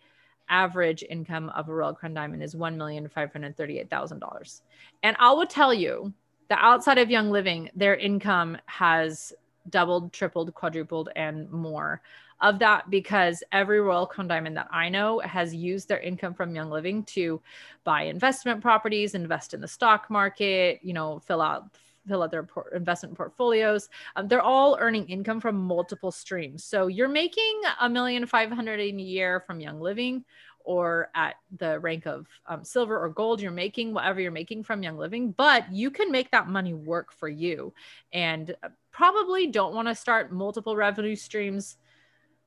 [0.53, 4.61] average income of a Royal Crown Diamond is $1,538,000.
[5.03, 6.13] And I will tell you
[6.49, 9.33] that outside of Young Living, their income has
[9.71, 12.03] doubled, tripled, quadrupled, and more
[12.41, 16.55] of that because every Royal Crown Diamond that I know has used their income from
[16.55, 17.41] Young Living to
[17.85, 21.71] buy investment properties, invest in the stock market, you know, fill out
[22.07, 23.89] fill out their investment portfolios.
[24.17, 26.65] Um, they're all earning income from multiple streams.
[26.65, 30.25] So you're making a million five hundred a year from Young Living,
[30.65, 33.41] or at the rank of um, silver or gold.
[33.41, 37.13] You're making whatever you're making from Young Living, but you can make that money work
[37.13, 37.73] for you,
[38.13, 41.79] and uh, probably don't want to start multiple revenue streams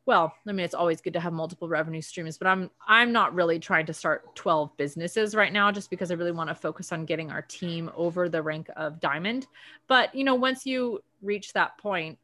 [0.05, 3.33] well i mean it's always good to have multiple revenue streams but i'm i'm not
[3.33, 6.91] really trying to start 12 businesses right now just because i really want to focus
[6.91, 9.47] on getting our team over the rank of diamond.
[9.87, 12.17] But you know once you reach that point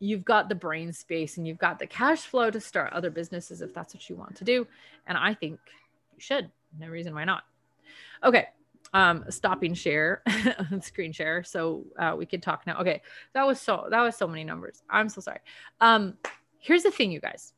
[0.00, 3.62] you've got the brain space and you've got the cash flow to start other businesses
[3.62, 4.66] if that's what you want to do
[5.06, 5.58] and i think
[6.14, 6.50] you should.
[6.78, 7.44] No reason why not.
[8.22, 8.48] Okay
[8.92, 10.22] um stopping share
[10.80, 12.78] screen share so uh, we could talk now.
[12.80, 14.82] Okay that was so that was so many numbers.
[14.90, 15.40] I'm so sorry.
[15.80, 16.16] Um
[16.64, 17.52] here's the thing, you guys.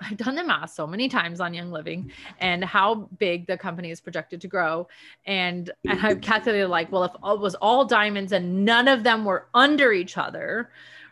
[0.00, 3.90] I've done the math so many times on Young Living and how big the company
[3.90, 4.88] is projected to grow.
[5.26, 9.24] And, and I've calculated like, well, if it was all diamonds and none of them
[9.24, 10.70] were under each other,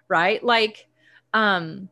[0.08, 0.42] right?
[0.42, 0.86] Like,
[1.34, 1.88] um,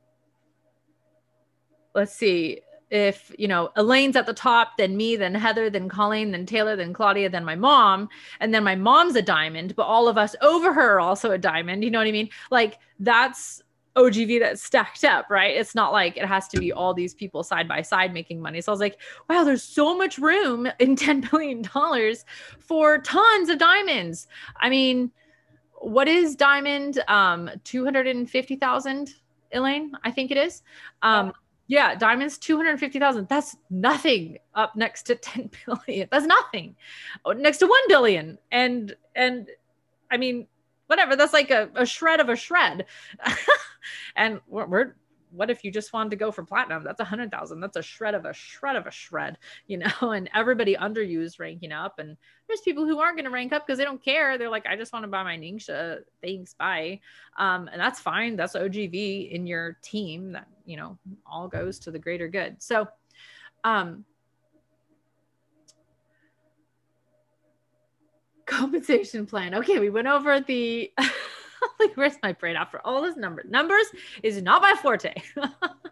[1.95, 6.31] let's see, if you know Elaine's at the top, then me, then Heather, then Colleen,
[6.31, 10.07] then Taylor, then Claudia, then my mom, and then my mom's a diamond, but all
[10.07, 11.83] of us over her are also a diamond.
[11.83, 12.31] You know what I mean?
[12.53, 13.64] Like that's
[13.97, 15.57] OGV that's stacked up, right?
[15.57, 18.61] It's not like it has to be all these people side by side making money.
[18.61, 21.64] So I was like, wow, there's so much room in $10 billion
[22.59, 24.26] for tons of diamonds.
[24.61, 25.11] I mean,
[25.78, 27.03] what is diamond?
[27.09, 29.14] Um, 250,000,
[29.53, 30.62] Elaine, I think it is.
[31.03, 31.32] Um,
[31.66, 33.28] yeah, diamonds 250,000.
[33.28, 36.09] That's nothing up next to 10 billion.
[36.11, 36.76] That's nothing.
[37.24, 38.38] Oh, next to 1 billion.
[38.51, 39.49] And and
[40.11, 40.47] I mean,
[40.86, 42.86] whatever, that's like a, a shred of a shred.
[44.16, 44.95] and we're, we're
[45.35, 46.85] what if you just wanted to go for platinum?
[46.85, 47.61] That's a hundred thousand.
[47.61, 50.12] That's a shred of a shred of a shred, you know.
[50.12, 52.16] And everybody under you is ranking up, and
[52.47, 54.39] there's people who aren't going to rank up because they don't care.
[54.39, 56.01] They're like, I just want to buy my Ningxia.
[56.22, 57.01] Thanks, bye.
[57.39, 58.37] Um, and that's fine.
[58.37, 60.32] That's OGV in your team.
[60.32, 62.62] That you know all goes to the greater good.
[62.62, 62.89] So,
[63.64, 64.05] um,
[68.47, 69.55] compensation plan.
[69.57, 70.93] Okay, we went over the.
[71.81, 73.47] like, where's my brain after all this numbers?
[73.49, 73.87] Numbers
[74.23, 75.15] is not my forte.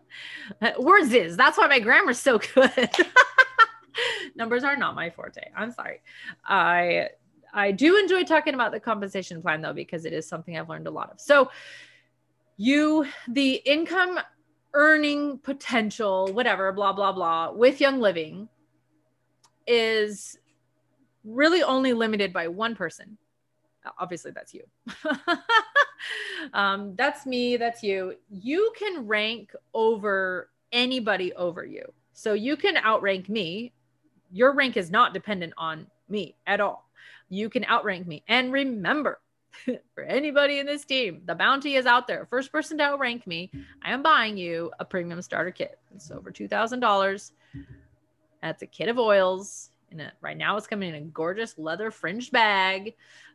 [0.78, 1.36] Words is.
[1.36, 2.90] That's why my grammar's so good.
[4.36, 5.42] numbers are not my forte.
[5.56, 6.00] I'm sorry.
[6.44, 7.10] I
[7.54, 10.86] I do enjoy talking about the compensation plan though because it is something I've learned
[10.86, 11.20] a lot of.
[11.20, 11.50] So
[12.56, 14.18] you the income
[14.74, 18.48] earning potential whatever blah blah blah with young living
[19.66, 20.38] is
[21.24, 23.18] really only limited by one person
[23.98, 24.64] obviously that's you.
[26.52, 28.14] Um, that's me that's you.
[28.28, 31.84] You can rank over anybody over you.
[32.12, 33.72] So you can outrank me.
[34.30, 36.88] Your rank is not dependent on me at all.
[37.28, 38.24] You can outrank me.
[38.28, 39.20] And remember
[39.94, 42.26] for anybody in this team the bounty is out there.
[42.26, 43.50] First person to outrank me
[43.84, 45.78] i am buying you a premium starter kit.
[45.94, 47.30] It's over $2000
[48.42, 52.32] that's a kit of oils and right now it's coming in a gorgeous leather fringed
[52.32, 52.94] bag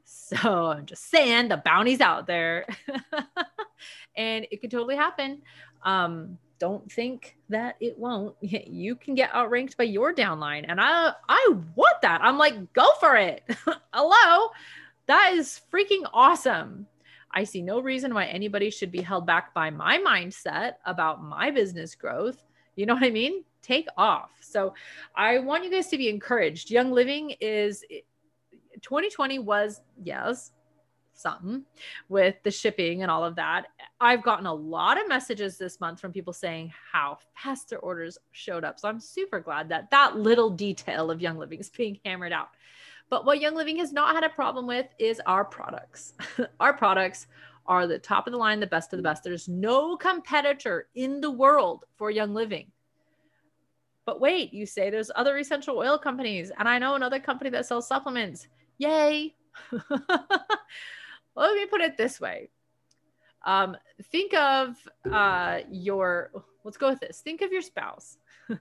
[0.10, 2.66] so I'm just saying the bounty's out there
[4.16, 5.42] and it could totally happen.
[5.84, 8.36] Um, don't think that it won't.
[8.42, 10.66] You can get outranked by your downline.
[10.68, 12.22] And I I want that.
[12.22, 13.44] I'm like, go for it.
[13.94, 14.50] Hello.
[15.08, 16.88] That is freaking awesome.
[17.34, 21.52] I see no reason why anybody should be held back by my mindset about my
[21.52, 22.42] business growth.
[22.78, 23.44] You know what I mean?
[23.62, 24.32] Take off.
[24.42, 24.74] So
[25.16, 26.72] I want you guys to be encouraged.
[26.72, 27.84] Young Living is
[28.82, 30.52] 2020 was, yes,
[31.14, 31.64] something
[32.10, 33.66] with the shipping and all of that.
[34.00, 38.18] I've gotten a lot of messages this month from people saying how fast their orders
[38.32, 38.80] showed up.
[38.80, 42.50] So I'm super glad that that little detail of Young Living is being hammered out.
[43.10, 46.14] But what Young Living has not had a problem with is our products.
[46.60, 47.28] our products
[47.66, 49.24] are the top of the line, the best of the best.
[49.24, 52.72] There's no competitor in the world for Young Living.
[54.08, 57.66] But wait, you say there's other essential oil companies, and I know another company that
[57.66, 58.48] sells supplements.
[58.78, 59.36] Yay.
[61.36, 62.50] Let me put it this way.
[63.46, 64.78] Um, think of
[65.12, 66.32] uh, your,
[66.64, 67.20] let's go with this.
[67.20, 68.18] Think of your spouse.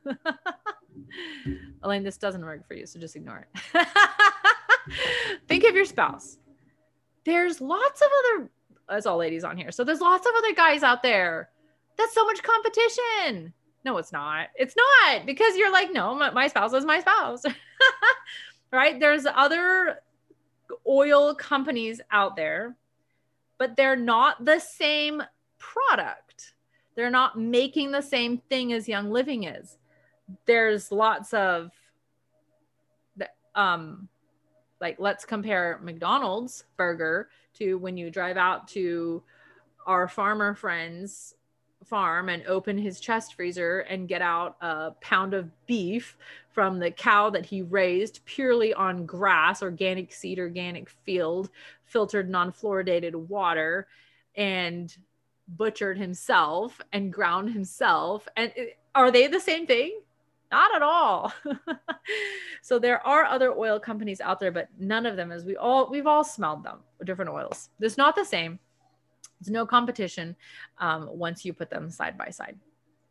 [1.85, 3.89] Elaine, this doesn't work for you, so just ignore it.
[5.49, 6.39] think of your spouse.
[7.25, 8.51] There's lots of other,
[8.91, 9.71] as all ladies on here.
[9.71, 11.51] So there's lots of other guys out there.
[11.97, 13.53] That's so much competition.
[13.87, 14.49] No, it's not.
[14.57, 17.45] It's not because you're like, no, my, my spouse is my spouse.
[18.73, 18.99] right?
[18.99, 20.01] There's other
[20.85, 22.75] oil companies out there,
[23.59, 25.23] but they're not the same
[25.59, 26.55] product.
[26.97, 29.79] They're not making the same thing as Young Living is.
[30.47, 31.71] There's lots of
[33.55, 34.09] um
[34.81, 39.23] like let's compare McDonald's burger to when you drive out to
[39.87, 41.36] our farmer friends
[41.89, 46.17] farm and open his chest freezer and get out a pound of beef
[46.53, 51.51] from the cow that he raised purely on grass, organic seed, organic field,
[51.85, 53.87] filtered non fluoridated water,
[54.37, 54.97] and
[55.49, 58.27] butchered himself and ground himself.
[58.37, 58.53] And
[58.95, 60.01] are they the same thing?
[60.51, 61.33] Not at all.
[62.63, 65.91] so there are other oil companies out there, but none of them is we all
[65.91, 67.71] we've all smelled them, different oils.
[67.81, 68.59] It's not the same
[69.41, 70.37] there's no competition
[70.79, 72.59] um, once you put them side by side.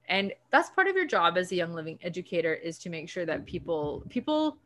[0.08, 3.26] And that's part of your job as a young living educator is to make sure
[3.26, 4.58] that people people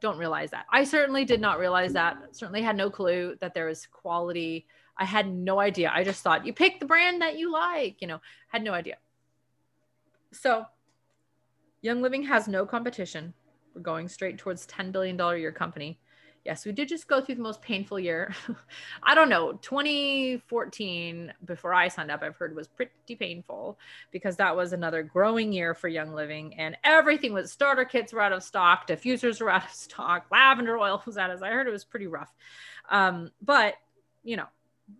[0.00, 0.66] don't realize that.
[0.72, 2.16] I certainly did not realize that.
[2.32, 4.66] Certainly had no clue that there was quality.
[4.96, 5.92] I had no idea.
[5.94, 8.96] I just thought you pick the brand that you like, you know, had no idea.
[10.32, 10.66] So
[11.82, 13.32] Young Living has no competition.
[13.74, 15.98] We're going straight towards $10 billion year company.
[16.48, 18.34] Yes, we did just go through the most painful year.
[19.02, 23.78] I don't know, 2014, before I signed up, I've heard was pretty painful
[24.12, 28.22] because that was another growing year for Young Living and everything was starter kits were
[28.22, 31.66] out of stock, diffusers were out of stock, lavender oil was out of I heard
[31.66, 32.32] it was pretty rough.
[32.88, 33.74] Um, but,
[34.24, 34.46] you know,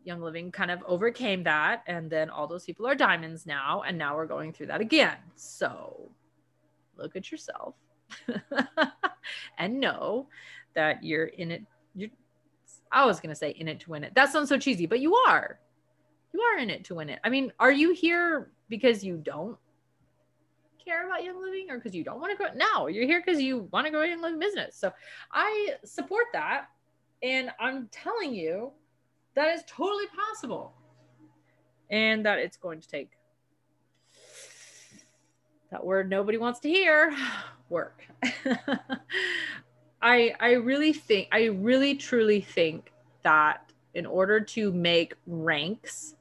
[0.05, 1.83] Young Living kind of overcame that.
[1.87, 3.85] And then all those people are diamonds now.
[3.87, 5.17] And now we're going through that again.
[5.35, 6.11] So
[6.99, 7.75] look at yourself
[9.59, 10.29] and know
[10.75, 11.65] that you're in it.
[11.95, 12.11] You're,
[12.91, 14.15] I was going to say in it to win it.
[14.15, 15.59] That sounds so cheesy, but you are.
[16.33, 17.21] You are in it to win it.
[17.25, 19.57] I mean, are you here because you don't
[20.85, 22.49] care about Young Living or because you don't want to grow?
[22.55, 24.77] No, you're here because you want to grow a Young Living business.
[24.77, 24.93] So
[25.33, 26.69] I support that.
[27.23, 28.73] And I'm telling you,
[29.35, 30.75] that is totally possible.
[31.91, 33.11] And that it's going to take
[35.71, 37.15] that word nobody wants to hear
[37.69, 38.03] work.
[40.01, 42.93] I I really think I really truly think
[43.23, 46.15] that in order to make ranks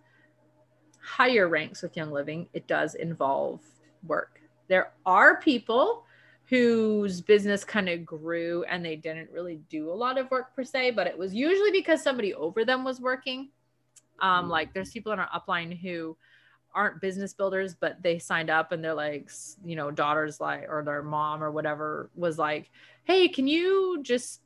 [1.08, 3.62] higher ranks with Young Living, it does involve
[4.06, 4.42] work.
[4.68, 6.04] There are people
[6.50, 10.64] whose business kind of grew and they didn't really do a lot of work per
[10.64, 13.50] se, but it was usually because somebody over them was working.
[14.20, 14.50] Um, mm.
[14.50, 16.18] like there's people in our upline who
[16.78, 19.32] aren't business builders, but they signed up and they're like,
[19.66, 22.70] you know, daughters like, or their mom or whatever was like,
[23.04, 24.42] hey, can you just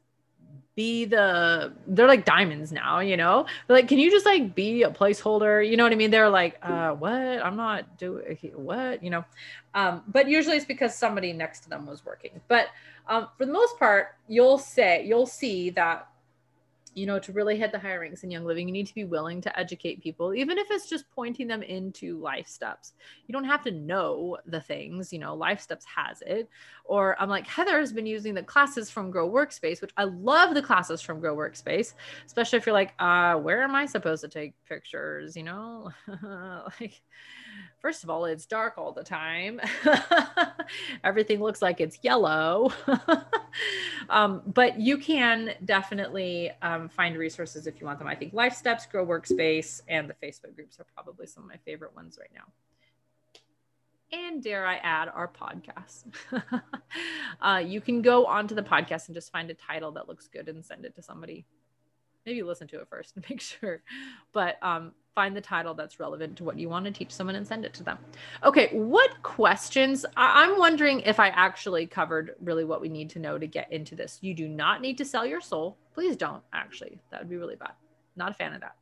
[0.73, 3.45] be the they're like diamonds now you know?
[3.67, 5.67] They're like can you just like be a placeholder?
[5.69, 6.11] You know what i mean?
[6.11, 7.11] They're like uh what?
[7.11, 9.03] I'm not doing what?
[9.03, 9.25] You know?
[9.73, 12.39] Um but usually it's because somebody next to them was working.
[12.47, 12.67] But
[13.07, 16.07] um for the most part you'll say you'll see that
[16.93, 19.05] you know, to really hit the higher ranks in Young Living, you need to be
[19.05, 22.93] willing to educate people, even if it's just pointing them into Life Steps.
[23.27, 26.49] You don't have to know the things, you know, Life Steps has it.
[26.83, 30.53] Or I'm like, Heather has been using the classes from Grow Workspace, which I love
[30.53, 31.93] the classes from Grow Workspace,
[32.25, 35.37] especially if you're like, uh, where am I supposed to take pictures?
[35.37, 35.91] You know,
[36.81, 37.01] like,
[37.79, 39.61] first of all, it's dark all the time.
[41.03, 42.71] Everything looks like it's yellow.
[44.09, 48.07] um, but you can definitely um, find resources if you want them.
[48.07, 51.57] I think Life Steps, Grow Workspace, and the Facebook groups are probably some of my
[51.65, 52.43] favorite ones right now.
[54.13, 56.03] And dare I add, our podcast.
[57.41, 60.49] uh, you can go onto the podcast and just find a title that looks good
[60.49, 61.45] and send it to somebody
[62.25, 63.81] maybe listen to it first and make sure
[64.33, 67.47] but um, find the title that's relevant to what you want to teach someone and
[67.47, 67.97] send it to them
[68.43, 73.19] okay what questions I- i'm wondering if i actually covered really what we need to
[73.19, 76.43] know to get into this you do not need to sell your soul please don't
[76.53, 77.73] actually that would be really bad
[78.15, 78.75] not a fan of that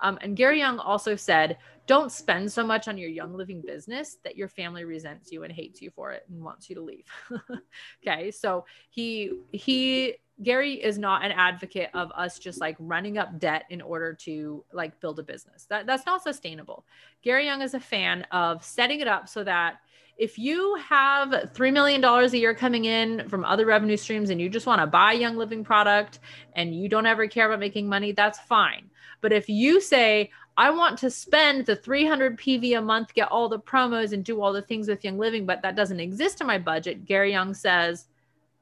[0.00, 4.18] um, and gary young also said don't spend so much on your young living business
[4.24, 7.06] that your family resents you and hates you for it and wants you to leave
[8.06, 13.38] okay so he he Gary is not an advocate of us just like running up
[13.38, 15.64] debt in order to like build a business.
[15.70, 16.84] That that's not sustainable.
[17.22, 19.78] Gary Young is a fan of setting it up so that
[20.16, 24.48] if you have $3 million a year coming in from other revenue streams and you
[24.48, 26.20] just want to buy Young Living product
[26.54, 28.88] and you don't ever care about making money, that's fine.
[29.20, 33.48] But if you say, I want to spend the 300 PV a month, get all
[33.48, 36.46] the promos and do all the things with Young Living, but that doesn't exist in
[36.46, 38.06] my budget, Gary Young says,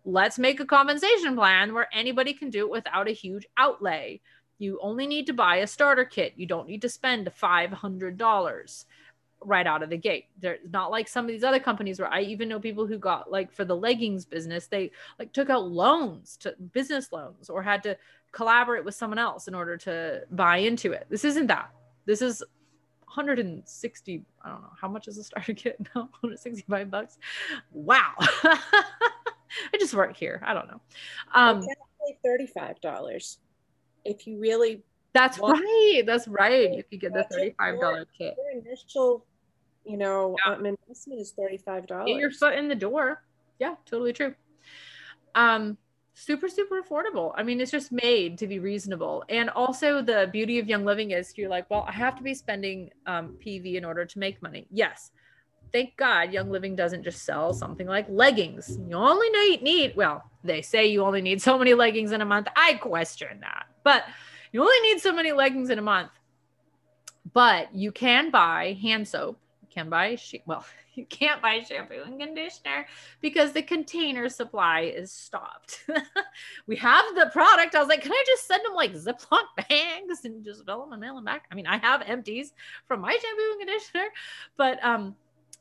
[0.05, 4.21] let's make a compensation plan where anybody can do it without a huge outlay.
[4.59, 6.35] You only need to buy a starter kit.
[6.37, 8.85] You don't need to spend $500
[9.45, 10.27] right out of the gate.
[10.41, 13.31] They're not like some of these other companies where I even know people who got
[13.31, 17.83] like for the leggings business, they like took out loans to business loans or had
[17.85, 17.97] to
[18.33, 21.07] collaborate with someone else in order to buy into it.
[21.09, 21.71] This isn't that.
[22.07, 22.43] This is
[23.07, 27.19] 160 i don't know how much is a starter kit now 165 bucks
[27.73, 28.13] wow
[29.73, 30.43] I just work here.
[30.45, 30.81] I don't know.
[31.35, 31.67] Um,
[32.25, 33.39] thirty-five dollars
[34.05, 34.83] if you really.
[35.13, 36.03] That's right.
[36.05, 36.73] That's right.
[36.73, 38.35] You could get the thirty-five dollar kit.
[38.37, 39.25] Your initial,
[39.85, 40.55] you know, yeah.
[40.55, 42.09] um, investment is thirty-five dollars.
[42.09, 43.23] Get your foot in the door.
[43.59, 44.35] Yeah, totally true.
[45.35, 45.77] Um,
[46.15, 47.33] super super affordable.
[47.37, 49.25] I mean, it's just made to be reasonable.
[49.29, 52.35] And also, the beauty of Young Living is you're like, well, I have to be
[52.35, 54.67] spending um, PV in order to make money.
[54.71, 55.11] Yes,
[55.75, 58.79] thank God Young Living doesn't just sell something like leggings.
[58.89, 59.29] You only
[59.59, 62.47] need, well, they say you only need so many leggings in a month.
[62.57, 64.05] I question that, but
[64.53, 66.13] you only need so many leggings in a month.
[67.33, 69.39] But you can buy hand soap.
[69.75, 70.17] Can buy,
[70.47, 70.65] well,
[70.95, 72.87] you can't buy shampoo and conditioner
[73.21, 75.85] because the container supply is stopped.
[76.67, 77.75] we have the product.
[77.75, 80.93] I was like, can I just send them like Ziploc bags and just fill them
[80.93, 81.47] and mail them back?
[81.51, 82.53] I mean, I have empties
[82.87, 84.09] from my shampoo and conditioner,
[84.57, 85.17] but um,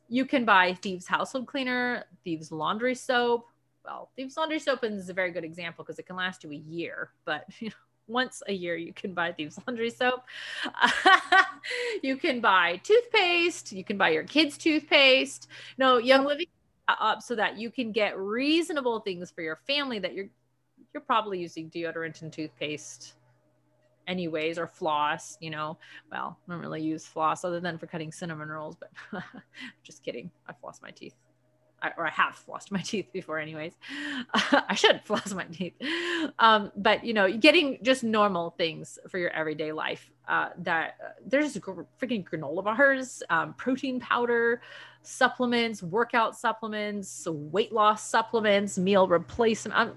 [0.09, 3.47] you can buy Thieves household cleaner, Thieves laundry soap.
[3.84, 6.55] Well, Thieves laundry soap is a very good example because it can last you a
[6.55, 7.76] year, but you know,
[8.08, 10.24] once a year you can buy Thieves laundry soap.
[12.04, 13.72] you can buy toothpaste.
[13.72, 15.47] You can buy your kids' toothpaste.
[15.78, 16.47] No, Young Living
[16.88, 20.28] up so that you can get reasonable things for your family that you're
[20.93, 23.14] you're probably using deodorant and toothpaste
[24.08, 25.78] anyways or floss you know
[26.12, 29.24] well i don't really use floss other than for cutting cinnamon rolls but
[29.84, 31.16] just kidding i floss my teeth
[31.98, 33.74] or i have flossed my teeth before anyways
[34.34, 35.74] i should floss my teeth
[36.40, 41.10] um, but you know getting just normal things for your everyday life uh, that uh,
[41.26, 44.62] there's freaking granola bars um, protein powder
[45.02, 49.94] supplements workout supplements weight loss supplements meal replacement um,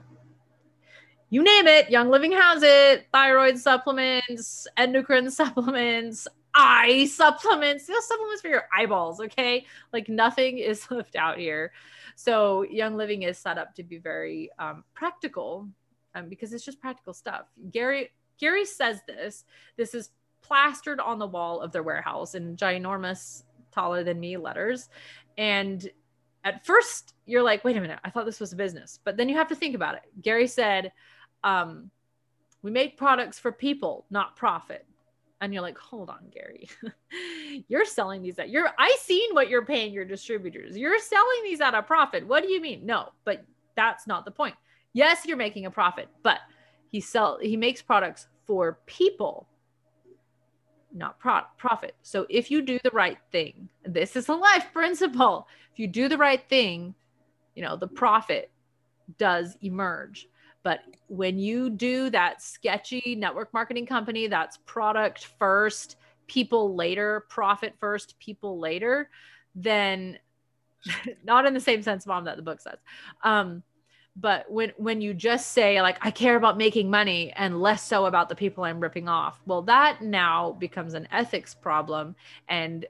[1.29, 3.07] you name it, Young Living has it.
[3.13, 9.67] Thyroid supplements, endocrine supplements, eye supplements, those supplements for your eyeballs, okay?
[9.93, 11.73] Like nothing is left out here.
[12.17, 15.69] So Young Living is set up to be very um, practical
[16.15, 17.43] um, because it's just practical stuff.
[17.71, 19.45] Gary Gary says this.
[19.77, 20.11] This is
[20.43, 24.89] plastered on the wall of their warehouse in ginormous, taller than me letters.
[25.39, 25.89] And
[26.45, 29.01] at first, you're like, wait a minute, I thought this was a business.
[29.05, 30.03] But then you have to think about it.
[30.23, 30.93] Gary said,
[31.45, 31.91] um,
[32.63, 34.87] we make products for people, not profit.
[35.41, 36.69] And you're like, hold on, Gary.
[37.69, 40.77] you're selling these at you're I seen what you're paying your distributors.
[40.77, 42.27] You're selling these at a profit.
[42.27, 42.87] What do you mean?
[42.87, 44.55] No, but that's not the point.
[44.95, 46.41] Yes, you're making a profit, but
[46.89, 49.47] he sell he makes products for people,
[50.95, 51.95] not pro- profit.
[52.03, 55.47] So if you do the right thing, this is a life principle.
[55.73, 56.95] If you do the right thing,
[57.55, 58.51] you know, the profit
[59.19, 60.29] does emerge.
[60.67, 65.95] But when you do that sketchy network marketing company that's product first,
[66.27, 69.09] people later, profit first, people later,
[69.55, 70.19] then
[71.25, 72.79] not in the same sense, mom, that the book says.
[73.23, 73.63] Um,
[74.17, 78.07] but when when you just say like i care about making money and less so
[78.07, 82.17] about the people i'm ripping off well that now becomes an ethics problem
[82.49, 82.87] and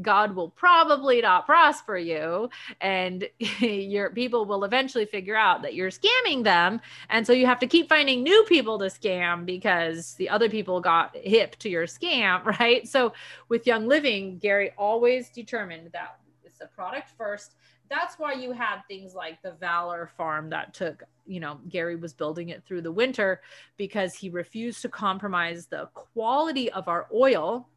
[0.00, 2.48] God will probably not prosper you,
[2.80, 3.28] and
[3.58, 6.80] your people will eventually figure out that you're scamming them.
[7.08, 10.80] And so you have to keep finding new people to scam because the other people
[10.80, 12.86] got hip to your scam, right?
[12.86, 13.12] So
[13.48, 17.54] with Young Living, Gary always determined that it's a product first.
[17.88, 22.12] That's why you had things like the Valor Farm that took, you know, Gary was
[22.12, 23.40] building it through the winter
[23.76, 27.68] because he refused to compromise the quality of our oil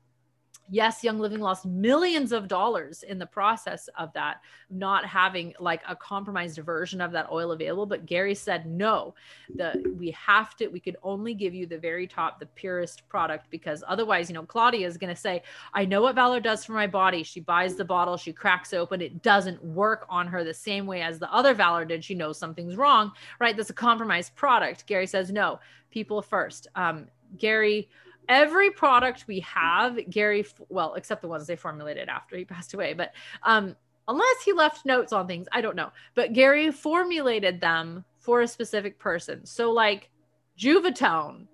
[0.69, 5.81] yes young living lost millions of dollars in the process of that not having like
[5.87, 9.13] a compromised version of that oil available but gary said no
[9.55, 13.49] the we have to we could only give you the very top the purest product
[13.49, 15.41] because otherwise you know claudia is going to say
[15.73, 17.23] i know what valor does for my body.
[17.23, 21.01] She buys the bottle she cracks open it doesn't work on her the same way
[21.01, 22.03] as the other valor did.
[22.03, 23.55] She knows something's wrong right?
[23.55, 25.59] That's a compromised product gary says no
[25.91, 27.07] people first um,
[27.37, 27.89] gary
[28.29, 32.93] every product we have, Gary, well, except the ones they formulated after he passed away,
[32.93, 33.13] but
[33.43, 33.75] um,
[34.07, 35.91] unless he left notes on things, I don't know.
[36.15, 39.45] But Gary formulated them for a specific person.
[39.45, 40.09] So, like
[40.57, 41.47] JuvaTone,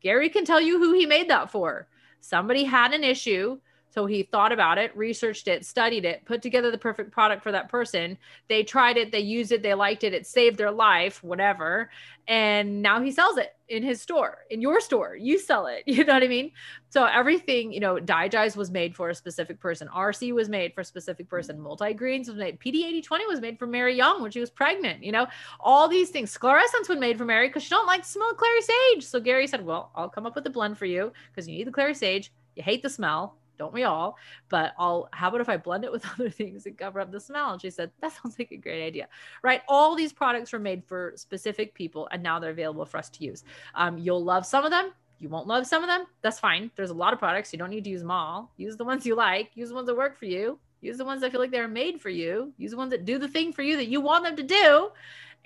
[0.00, 1.88] Gary can tell you who he made that for.
[2.20, 3.58] Somebody had an issue
[3.94, 7.52] so he thought about it, researched it, studied it, put together the perfect product for
[7.52, 8.18] that person.
[8.48, 11.90] They tried it, they used it, they liked it, it saved their life, whatever.
[12.26, 15.14] And now he sells it in his store, in your store.
[15.14, 15.84] You sell it.
[15.94, 16.50] You know what I mean?
[16.88, 19.86] So everything, you know, DiGize was made for a specific person.
[19.94, 21.36] RC was made for a specific mm-hmm.
[21.36, 21.60] person.
[21.60, 22.58] Multi Greens was made.
[22.58, 25.04] PD 8020 was made for Mary Young when she was pregnant.
[25.04, 25.28] You know,
[25.60, 26.36] all these things.
[26.36, 29.04] SclarEssence was made for Mary because she don't like the smell of clary sage.
[29.04, 31.68] So Gary said, well, I'll come up with a blend for you because you need
[31.68, 32.32] the clary sage.
[32.56, 34.16] You hate the smell don't we all?
[34.48, 37.20] But I'll, how about if I blend it with other things and cover up the
[37.20, 37.52] smell?
[37.52, 39.08] And she said, that sounds like a great idea,
[39.42, 39.62] right?
[39.68, 43.24] All these products were made for specific people and now they're available for us to
[43.24, 43.44] use.
[43.74, 44.92] Um, you'll love some of them.
[45.18, 46.06] You won't love some of them.
[46.22, 46.70] That's fine.
[46.76, 47.52] There's a lot of products.
[47.52, 48.52] You don't need to use them all.
[48.56, 49.50] Use the ones you like.
[49.54, 50.58] Use the ones that work for you.
[50.80, 52.52] Use the ones that feel like they're made for you.
[52.58, 54.90] Use the ones that do the thing for you that you want them to do.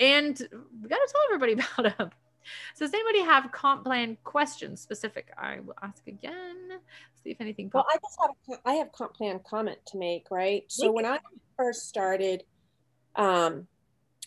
[0.01, 0.37] And
[0.83, 2.11] we got to tell everybody about them.
[2.75, 5.29] So does anybody have comp plan questions specific?
[5.37, 6.79] I will ask again.
[7.23, 7.71] See if anything.
[7.73, 10.65] Well, I just have a, I have comp plan comment to make, right?
[10.69, 11.19] So when I
[11.57, 12.45] first started,
[13.17, 13.67] um,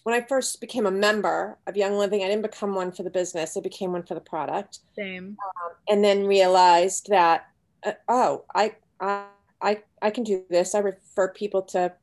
[0.03, 3.09] when I first became a member of Young Living, I didn't become one for the
[3.09, 3.55] business.
[3.55, 4.79] I became one for the product.
[4.95, 5.37] Same.
[5.39, 7.47] Um, and then realized that,
[7.85, 9.25] uh, oh, I, I,
[9.61, 10.73] I, I can do this.
[10.73, 11.93] I refer people to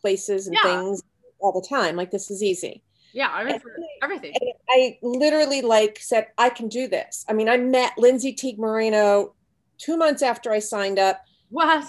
[0.00, 0.62] places and yeah.
[0.62, 1.02] things
[1.40, 1.96] all the time.
[1.96, 2.82] Like this is easy.
[3.12, 4.34] Yeah, I for everything.
[4.70, 7.24] I literally like said, I can do this.
[7.28, 9.34] I mean, I met Lindsey Teague Moreno
[9.78, 11.22] two months after I signed up.
[11.50, 11.86] What?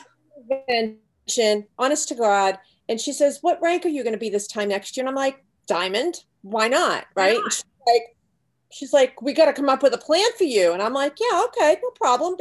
[0.67, 2.57] And competition, honest to God.
[2.89, 5.03] And she says, What rank are you going to be this time next year?
[5.03, 6.23] And I'm like, Diamond.
[6.41, 7.05] Why not?
[7.15, 7.37] Right.
[7.37, 7.53] not?
[7.53, 8.17] She's like,
[8.69, 10.73] she's like, we got to come up with a plan for you.
[10.73, 12.35] And I'm like, yeah, okay, no problem.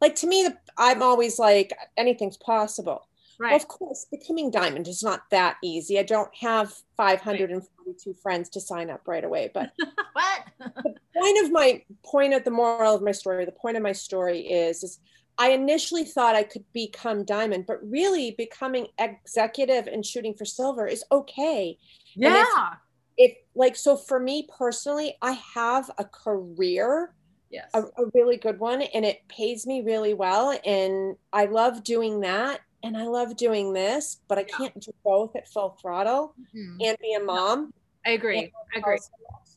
[0.00, 3.07] Like to me, I'm always like, anything's possible.
[3.38, 3.50] Right.
[3.50, 5.98] Well, of course, becoming diamond is not that easy.
[5.98, 9.50] I don't have 542 friends to sign up right away.
[9.54, 9.72] But
[10.12, 10.42] what?
[10.58, 13.92] the point of my point of the moral of my story, the point of my
[13.92, 14.98] story is, is
[15.38, 20.86] I initially thought I could become diamond, but really becoming executive and shooting for silver
[20.86, 21.78] is okay.
[22.16, 22.74] yeah.
[23.16, 27.14] If like so for me personally, I have a career
[27.50, 27.68] yes.
[27.74, 32.20] a, a really good one and it pays me really well and i love doing
[32.20, 34.56] that and i love doing this but i Yeah.
[34.56, 36.86] can't do both at full throttle Mhm.
[36.86, 37.72] and be a mom
[38.06, 38.52] I agree.
[38.74, 38.98] I agree.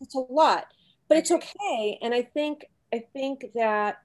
[0.02, 0.66] it's a lot
[1.08, 3.98] but it's okay and i think i think that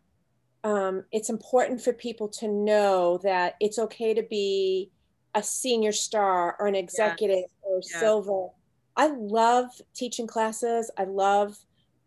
[0.64, 4.90] um, it's important for people to know that it's okay to be
[5.34, 8.00] a senior star or an executive or Yes.
[8.00, 8.48] silver
[8.96, 11.56] i love teaching classes i love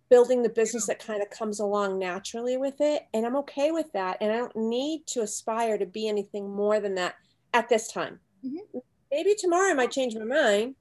[0.10, 3.92] building the business that kind of comes along naturally with it and i'm okay with
[3.94, 7.16] that and i don't need to aspire to be anything more than that
[7.54, 8.82] at this time Mhm.
[9.12, 10.76] maybe tomorrow i might change my mind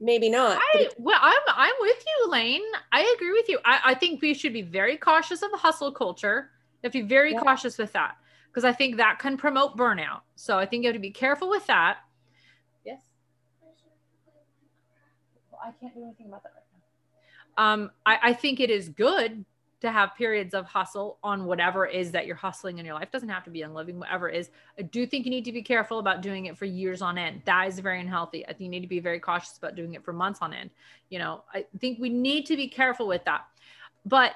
[0.00, 2.62] maybe not I well, I'm I'm with you, Elaine.
[2.92, 3.58] I agree with you.
[3.64, 6.50] I, I think we should be very cautious of the hustle culture.
[6.82, 7.40] You have to be very Yeah.
[7.40, 8.16] cautious with that
[8.48, 10.20] because I think that can promote burnout.
[10.36, 11.98] So I think you have to be careful with that.
[12.84, 13.00] Yes.
[15.50, 16.67] Well, I can't do anything about that right now.
[17.58, 19.44] Um, I, I think it is good
[19.80, 23.10] to have periods of hustle on whatever it is that you're hustling in your life.
[23.12, 24.50] Doesn't have to be on living, whatever it is.
[24.78, 27.42] I do think you need to be careful about doing it for years on end.
[27.44, 28.44] That is very unhealthy.
[28.44, 30.70] I think you need to be very cautious about doing it for months on end.
[31.10, 33.46] You know, I think we need to be careful with that.
[34.04, 34.32] But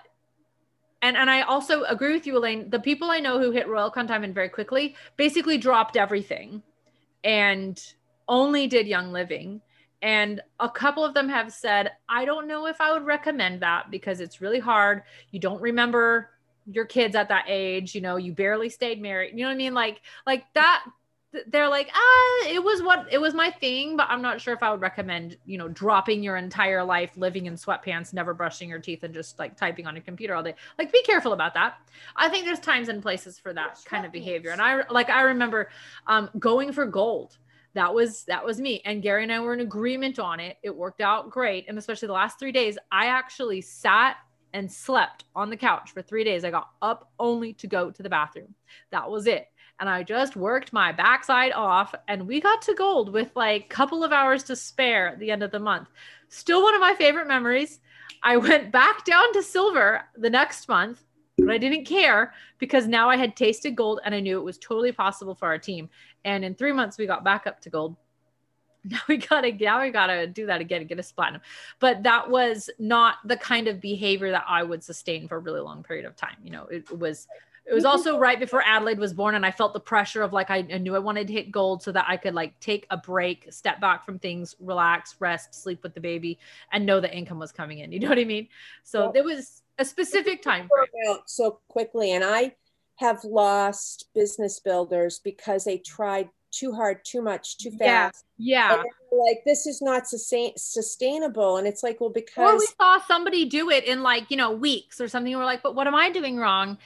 [1.01, 2.71] and and I also agree with you, Elaine.
[2.71, 6.63] The people I know who hit Royal Crown Diamond very quickly basically dropped everything
[7.25, 7.83] and
[8.29, 9.61] only did Young Living.
[10.03, 13.91] And a couple of them have said, I don't know if I would recommend that
[13.91, 15.03] because it's really hard.
[15.31, 16.31] You don't remember
[16.71, 19.33] your kids at that age, you know, you barely stayed married.
[19.33, 19.75] You know what I mean?
[19.75, 20.85] Like, like that
[21.47, 24.63] they're like, ah, it was what it was my thing, but I'm not sure if
[24.63, 28.79] I would recommend, you know, dropping your entire life living in sweatpants, never brushing your
[28.79, 30.55] teeth, and just like typing on a computer all day.
[30.79, 31.79] Like, be careful about that.
[32.17, 34.51] I think there's times and places for that kind of behavior.
[34.51, 35.71] And I like I remember
[36.07, 37.39] um, going for gold.
[37.75, 38.83] That was that was me.
[38.85, 40.59] And Gary and I were in agreement on it.
[40.63, 41.67] It worked out great.
[41.69, 44.17] And especially the last three days, I actually sat
[44.53, 46.45] and slept on the couch for three days.
[46.45, 48.55] I got up only to go to the bathroom.
[48.91, 49.49] That was it
[49.83, 53.69] and I just worked my backside off and we got to gold with like a
[53.69, 55.89] couple of hours to spare at the end of the month.
[56.29, 57.81] Still one of my favorite memories.
[58.23, 61.03] I went back down to silver the next month,
[61.39, 64.59] but I didn't care because now I had tasted gold and I knew it was
[64.59, 65.89] totally possible for our team.
[66.25, 67.97] And in 3 months we got back up to gold.
[68.85, 71.41] Now we gotta now we gotta do that again and get us platinum.
[71.79, 75.61] But that was not the kind of behavior that I would sustain for a really
[75.61, 76.35] long period of time.
[76.43, 77.29] You know, it was
[77.65, 80.51] it was also right before Adelaide was born, and I felt the pressure of like
[80.51, 82.97] I, I knew I wanted to hit gold so that I could like take a
[82.97, 86.41] break, step back from things, relax, rest, sleep with the baby,
[86.73, 87.93] and know that income was coming in.
[87.93, 88.49] You know what I mean?
[88.83, 89.15] So Yep.
[89.15, 91.19] there was a specific time frame.
[91.27, 92.55] so quickly and i
[92.97, 98.77] have lost business builders because they tried too hard too much too fast Yeah.
[98.77, 98.85] They're
[99.27, 103.47] like this is not sustain- sustainable and it's like well because Or we saw somebody
[103.47, 105.35] do it in like, you know, weeks or something.
[105.35, 106.77] We're like, but what am I doing wrong?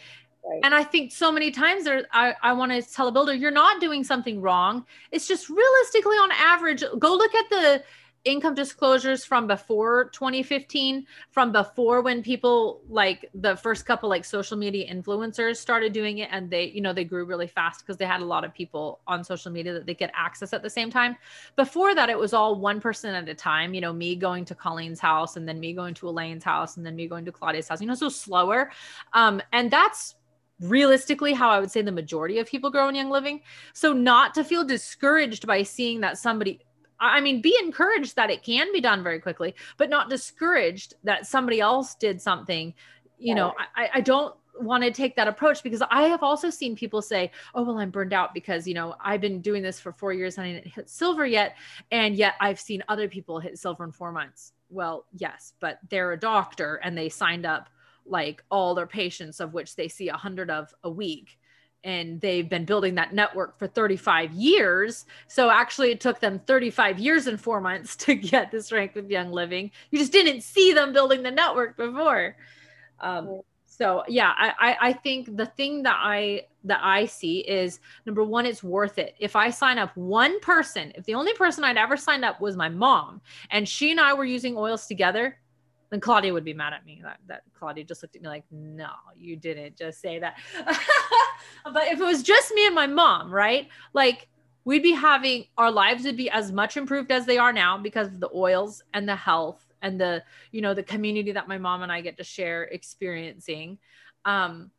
[0.48, 0.60] Right.
[0.62, 3.50] And I think so many times there, I, I want to tell a builder, you're
[3.50, 4.86] not doing something wrong.
[5.10, 7.82] It's just realistically on average, go look at the
[8.26, 14.56] income disclosures from before 2015, from before when people like the first couple like social
[14.56, 18.04] media influencers started doing it and they, you know, they grew really fast because they
[18.04, 20.90] had a lot of people on social media that they could access at the same
[20.90, 21.16] time.
[21.54, 24.54] Before that, it was all one person at a time, you know, me going to
[24.54, 27.68] Colleen's house and then me going to Elaine's house and then me going to Claudia's
[27.68, 28.72] house, you know, so slower.
[29.12, 30.16] Um, and that's
[30.60, 33.42] realistically how I would say the majority of people grow in Young Living.
[33.72, 36.65] So not to feel discouraged by seeing that somebody
[36.98, 41.26] I mean, be encouraged that it can be done very quickly, but not discouraged that
[41.26, 42.74] somebody else did something.
[43.18, 46.76] You know, I, I don't want to take that approach because I have also seen
[46.76, 49.92] people say, oh, well, I'm burned out because, you know, I've been doing this for
[49.92, 51.56] four years and I didn't hit silver yet.
[51.90, 54.52] And yet I've seen other people hit silver in four months.
[54.68, 57.68] Well, yes, but they're a doctor and they signed up
[58.04, 61.38] like all their patients, of which they see a hundred of a week
[61.86, 65.06] and they've been building that network for 35 years.
[65.28, 69.08] So actually, it took them 35 years and four months to get this rank with
[69.10, 69.70] Young Living.
[69.90, 72.36] You just didn't see them building the network before.
[73.00, 77.80] Um, So yeah, I, I I think the thing that I that I see is
[78.06, 79.14] number one, it's worth it.
[79.18, 82.56] If I sign up one person, if the only person I'd ever signed up was
[82.56, 83.20] my mom,
[83.50, 85.38] and she and I were using oils together,
[85.90, 87.00] then Claudia would be mad at me.
[87.02, 90.36] That, that Claudia just looked at me like, no, you didn't just say that.
[91.64, 93.68] but if it was just me and my mom, right?
[93.92, 94.28] Like
[94.64, 98.08] we'd be having our lives would be as much improved as they are now because
[98.08, 100.22] of the oils and the health and the
[100.52, 103.78] you know the community that my mom and I get to share experiencing
[104.24, 104.70] um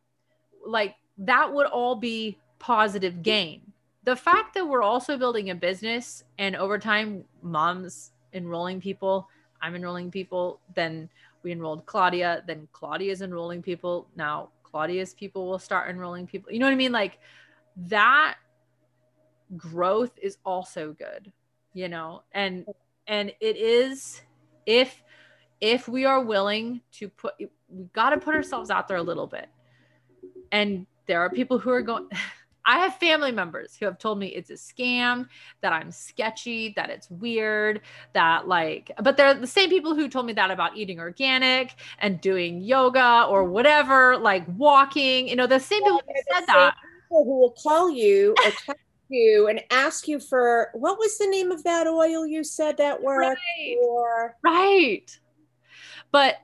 [0.65, 3.61] like that would all be positive gain
[4.03, 9.29] the fact that we're also building a business and over time mom's enrolling people
[9.61, 11.09] i'm enrolling people then
[11.43, 16.51] we enrolled claudia then claudia's enrolling people now claudia's people will start enrolling people.
[16.51, 16.91] You know what i mean?
[16.91, 17.19] Like
[17.87, 18.35] that
[19.55, 21.31] growth is also good
[21.77, 22.23] you know?
[22.31, 22.65] And
[23.07, 24.21] and it is
[24.65, 25.03] if
[25.61, 27.35] if we are willing to put
[27.69, 29.47] we got to put ourselves out there a little bit.
[30.51, 32.09] And there are people who are going
[32.67, 35.27] I have family members who have told me it's a scam,
[35.61, 37.81] that I'm sketchy, that it's weird,
[38.13, 42.19] that like, but they're the same people who told me that about eating organic and
[42.19, 45.29] doing yoga or whatever, like walking.
[45.29, 46.75] You know, the same people who said that.
[47.09, 51.27] People who will call you or text you and ask you for what was the
[51.27, 53.77] name of that oil you said that worked Right.
[53.81, 55.19] or Right.
[56.11, 56.35] But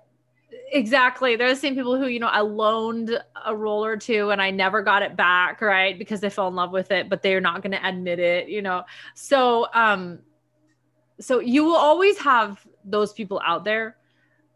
[0.72, 1.36] exactly.
[1.36, 4.51] they're the same people who, you know, I loaned a roll or two and I
[4.51, 5.97] never got it back, right?
[5.97, 8.62] Because they fell in love with it, but they're not going to admit it, you
[8.62, 8.84] know.
[9.16, 10.20] So um
[11.20, 13.97] so you will always have those people out there,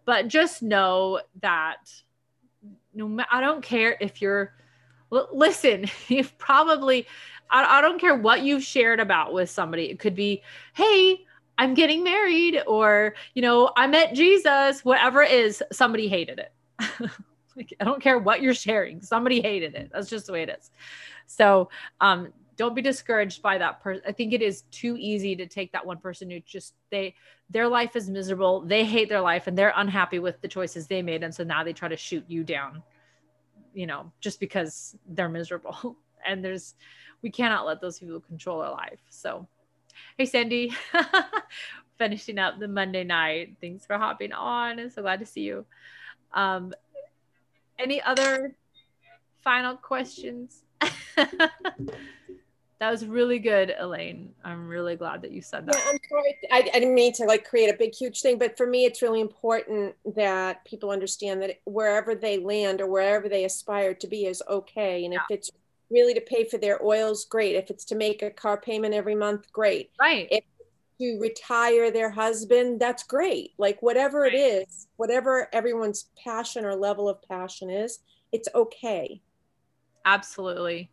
[0.06, 1.92] but just know that
[2.94, 4.54] no I don't care if you're
[5.10, 7.08] listen, you've probably
[7.50, 9.86] I, I don't care what you've shared about with somebody.
[9.86, 10.44] It could be,
[10.74, 11.26] hey,
[11.58, 16.54] I'm getting married, or you know, I met Jesus, whatever it is, somebody hated it.
[17.56, 19.90] like, I don't care what you're sharing, somebody hated it.
[19.94, 20.72] That's just the way it is.
[21.26, 21.70] So
[22.02, 24.02] um don't be discouraged by that person.
[24.08, 27.16] I think it is too easy to take that one person who just they
[27.50, 31.02] their life is miserable, they hate their life, and they're unhappy with the choices they
[31.02, 32.84] made, and so now they try to shoot you down,
[33.74, 35.96] you know, just because they're miserable.
[36.28, 36.74] And there's
[37.22, 39.00] we cannot let those people control our life.
[39.10, 39.48] So,
[40.18, 40.74] hey, Sandy,
[41.98, 43.58] finishing up the Monday night.
[43.62, 44.80] Thanks for hopping on.
[44.80, 45.66] I'm so glad to see you.
[46.34, 46.74] Um,
[47.80, 48.56] any other
[49.44, 50.64] final questions?
[51.16, 51.52] that
[52.82, 54.34] was really good, Elaine.
[54.44, 55.88] I'm really glad that you said Yeah, that.
[55.88, 56.38] I'm sorry.
[56.52, 59.02] I, I didn't mean to like create a big, huge thing, but for me, it's
[59.02, 64.26] really important that people understand that wherever they land or wherever they aspire to be
[64.26, 65.06] is okay.
[65.06, 65.52] And if it's
[65.90, 67.56] really to pay for their oils, great.
[67.56, 69.92] If it's to make a car payment every month, great.
[70.00, 70.28] Right.
[70.32, 70.44] If
[71.00, 73.52] to retire their husband, that's great.
[73.58, 74.66] Like whatever it Right.
[74.68, 78.00] is, whatever everyone's passion or level of passion is,
[78.32, 79.22] it's okay.
[80.06, 80.90] Absolutely.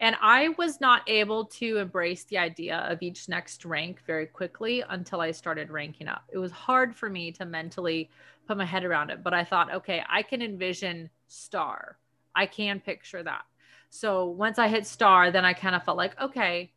[0.00, 4.84] And I was not able to embrace the idea of each next rank very quickly
[4.90, 6.24] until I started ranking up.
[6.28, 8.10] It was hard for me to mentally
[8.46, 11.96] put my head around it, but I thought, okay, I can envision star.
[12.34, 13.44] I can picture that.
[13.90, 16.72] So once I hit star, then I kind of felt like, okay,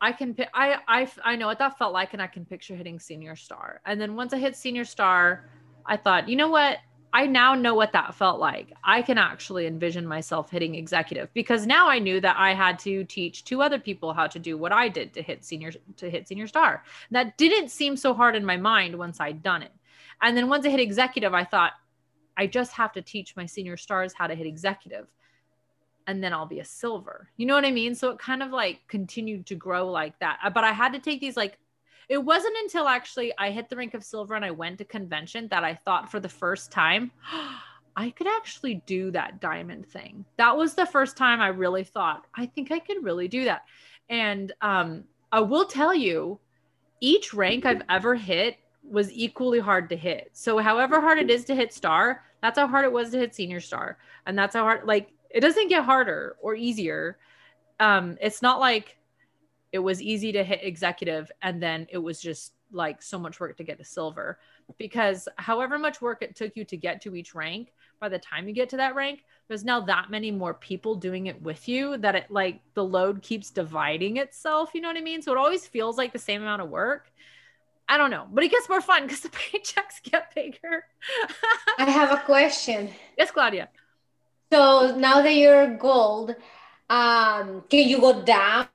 [0.00, 2.98] I can, I, I, I know what that felt like, and I can picture hitting
[2.98, 3.80] senior star.
[3.84, 5.50] And then once I hit senior star,
[5.84, 6.78] I thought, you know what?
[7.12, 8.72] I now know what that felt like.
[8.84, 13.04] I can actually envision myself hitting executive because now I knew that I had to
[13.04, 16.28] teach two other people how to do what I did to hit senior to hit
[16.28, 16.84] senior star.
[17.10, 19.72] That didn't seem so hard in my mind once I'd done it.
[20.22, 21.72] And then once I hit executive, I thought
[22.36, 25.08] I just have to teach my senior stars how to hit executive
[26.06, 27.28] and then I'll be a silver.
[27.36, 27.94] You know what I mean?
[27.94, 30.38] So it kind of like continued to grow like that.
[30.42, 31.58] Uh, But I had to take these like
[32.08, 35.46] it wasn't until actually I hit the rank of silver and I went to convention
[35.48, 37.12] that I thought for the first time,
[37.96, 40.24] I could actually do that diamond thing.
[40.36, 43.62] That was the first time I really thought, I think I could really do that.
[44.08, 46.40] And um, I will tell you,
[47.00, 50.30] each rank I've ever hit was equally hard to hit.
[50.32, 53.34] So, however hard it is to hit star, that's how hard it was to hit
[53.34, 53.98] senior star.
[54.26, 57.18] And that's how hard, like, it doesn't get harder or easier.
[57.78, 58.96] Um, it's not like,
[59.72, 63.56] it was easy to hit executive and then it was just like so much work
[63.56, 64.38] to get to silver.
[64.78, 68.48] Because however much work it took you to get to each rank by the time
[68.48, 71.98] you get to that rank there's now that many more people doing it with you
[71.98, 75.20] that it like the load keeps dividing itself you know what i mean?
[75.22, 77.12] So it always feels like the same amount of work.
[77.88, 80.84] I don't know but it gets more fun because the paychecks get bigger.
[81.78, 82.90] I have a question.
[83.18, 83.68] yes claudia
[84.52, 86.34] So now that you're gold,
[86.88, 88.66] um, can you go down?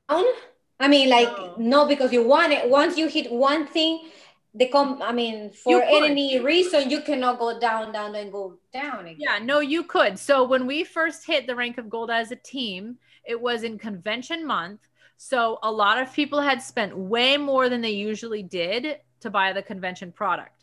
[0.80, 1.56] I mean, like, No.
[1.58, 2.70] no, because you want it.
[2.70, 4.10] Once you hit one thing,
[4.54, 9.02] the com I mean, for any reason, you cannot go down, down, and go down
[9.02, 9.18] again.
[9.20, 10.18] Yeah, no, you could.
[10.18, 13.78] So when we first hit the rank of gold as a team, it was in
[13.78, 14.80] convention month.
[15.18, 19.52] So a lot of people had spent way more than they usually did to buy
[19.52, 20.55] the convention product.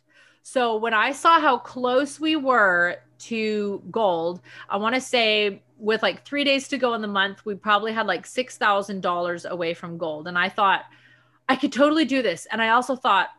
[0.43, 6.03] So when I saw how close we were to gold, I want to say with
[6.03, 9.97] like three days to go in the month, we probably had like $6,000 away from
[9.97, 10.27] gold.
[10.27, 10.83] And I thought,
[11.47, 12.45] I could totally do this.
[12.51, 13.29] And I also thought,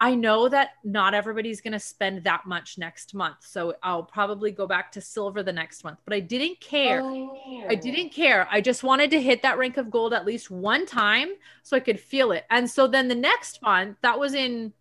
[0.00, 3.38] I know that not everybody's going to spend that much next month.
[3.40, 5.98] So I'll probably go back to silver the next month.
[6.04, 7.00] But I didn't care.
[7.02, 7.64] Oh.
[7.68, 8.46] I didn't care.
[8.50, 11.30] I just wanted to hit that rank of gold at least one time
[11.64, 12.44] so I could feel it.
[12.50, 14.72] And so then the next month, that was in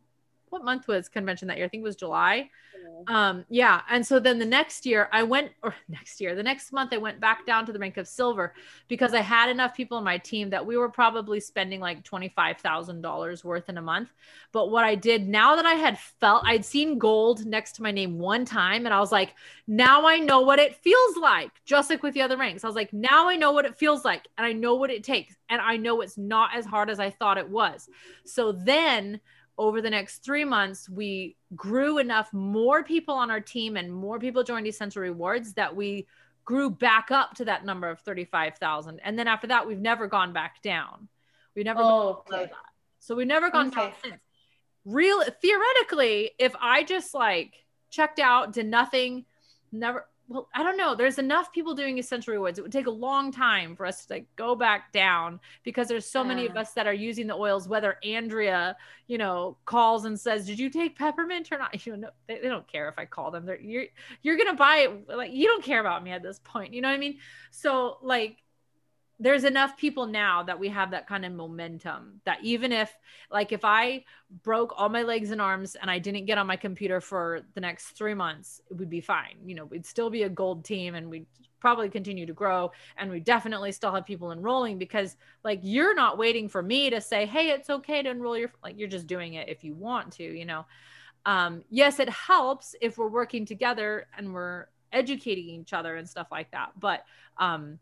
[0.50, 1.66] what month was convention that year?
[1.66, 2.50] I think it was July.
[3.08, 3.82] Um, yeah.
[3.90, 6.98] And so then the next year I went, or next year, the next month I
[6.98, 8.54] went back down to the rank of silver
[8.88, 13.44] because I had enough people in my team that we were probably spending like $25,000
[13.44, 14.10] worth in a month.
[14.52, 17.92] But what I did now that I had felt, I'd seen gold next to my
[17.92, 19.34] name one time and I was like,
[19.68, 22.64] now I know what it feels like, just like with the other ranks.
[22.64, 25.04] I was like, now I know what it feels like and I know what it
[25.04, 25.36] takes.
[25.50, 27.90] And I know it's not as hard as I thought it was.
[28.26, 29.22] So then,
[29.58, 34.20] over the next three months, we grew enough more people on our team and more
[34.20, 36.06] people joined Essential Rewards that we
[36.46, 39.00] grew back up to that number of 35,000.
[39.04, 41.08] And then after that, we've never gone back down.
[41.56, 42.46] We've never gone Oh, okay.
[42.46, 42.52] that.
[43.00, 44.16] So we've never gone down since.
[44.86, 49.26] Real theoretically, if I just like checked out, did nothing,
[49.72, 50.94] never well, I don't know.
[50.94, 52.60] There's enough people doing essential rewards.
[52.60, 56.06] It would take a long time for us to like go back down because there's
[56.06, 57.70] so many of us that are using the oils.
[57.70, 58.76] Whether Andrea,
[59.08, 62.50] you know, calls and says, "Did you take peppermint or not?" You know, they, they
[62.50, 63.46] don't care if I call them.
[63.46, 63.86] They're you're
[64.22, 65.08] you're gonna buy it.
[65.08, 66.74] Like you don't care about me at this point.
[66.74, 67.20] You know what I mean?
[67.52, 68.38] So like
[69.20, 72.96] there's enough people now that we have that kind of momentum that even if
[73.32, 74.04] like if i
[74.44, 77.62] broke all my legs and arms and i didn't get on my computer for the
[77.62, 79.36] next three months it would be fine.
[79.46, 81.26] You know we'd still be a gold team and we'd
[81.60, 86.18] probably continue to grow and we definitely still have people enrolling because like you're not
[86.18, 89.34] waiting for me to say hey it's okay to enroll your like you're just doing
[89.34, 90.66] it if you want to you know?
[91.26, 96.28] Um yes it helps if we're working together and we're educating each other and stuff
[96.32, 97.04] like that but
[97.38, 97.80] um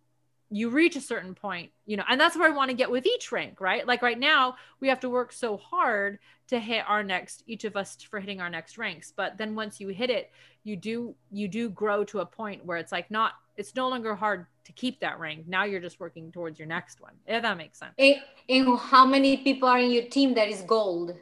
[0.56, 3.06] you reach a certain point, you know, and that's where I want to get with
[3.06, 3.86] each rank, right?
[3.86, 7.76] Like right now, we have to work so hard to hit our next, each of
[7.76, 9.12] us for hitting our next ranks.
[9.14, 10.32] But then once you hit it,
[10.64, 14.16] you do, you do grow to a point where it's like not, it's no longer
[14.16, 15.44] hard to keep that rank.
[15.46, 17.16] Now you're just working towards your next one.
[17.28, 17.92] If that makes sense.
[18.00, 18.16] And,
[18.48, 21.16] and how many people are in your team that is gold?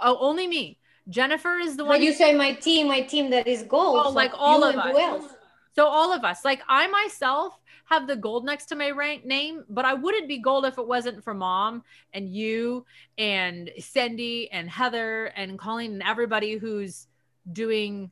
[0.00, 0.78] Oh, only me.
[1.08, 1.94] Jennifer is the one.
[1.94, 3.98] But you say my team, my team that is gold.
[3.98, 4.96] Oh, so like all of us.
[4.96, 5.32] Else?
[5.74, 9.64] So all of us, like I myself have the gold next to my rank name,
[9.68, 11.82] but I wouldn't be gold if it wasn't for mom
[12.12, 12.86] and you
[13.18, 17.06] and Cindy and Heather and Colleen and everybody who's
[17.52, 18.10] doing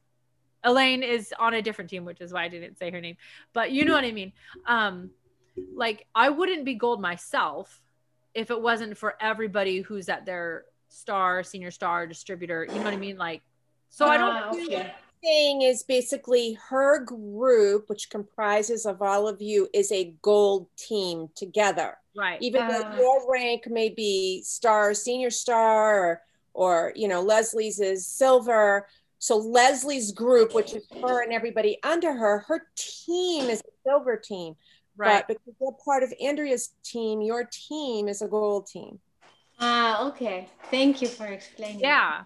[0.65, 3.17] Elaine is on a different team, which is why I didn't say her name.
[3.53, 4.33] But you know what I mean?
[4.67, 5.11] Um
[5.75, 7.81] like I wouldn't be gold myself
[8.35, 12.95] if it wasn't for everybody who's at their star, senior star, distributor, you know what
[12.95, 13.17] I mean?
[13.17, 13.43] Like
[13.89, 14.93] so I don't Ah, okay.
[15.23, 21.29] Thing is basically her group, which comprises of all of you, is a gold team
[21.37, 21.97] together.
[22.17, 22.43] right.
[22.43, 22.97] Even though Ah.
[22.99, 26.23] your rank may be star, senior star, or,
[26.55, 28.87] or you know Leslie's is silver.
[29.19, 34.17] So Leslie's group, which is her and everybody under her, her team is a silver
[34.17, 34.57] team.
[34.97, 35.25] Right.
[35.27, 38.99] But because you're part of Andrea's team, your team is a gold team.
[39.61, 40.49] Ah, okay.
[40.71, 41.81] Thank you for explaining.
[41.81, 42.25] Yeah.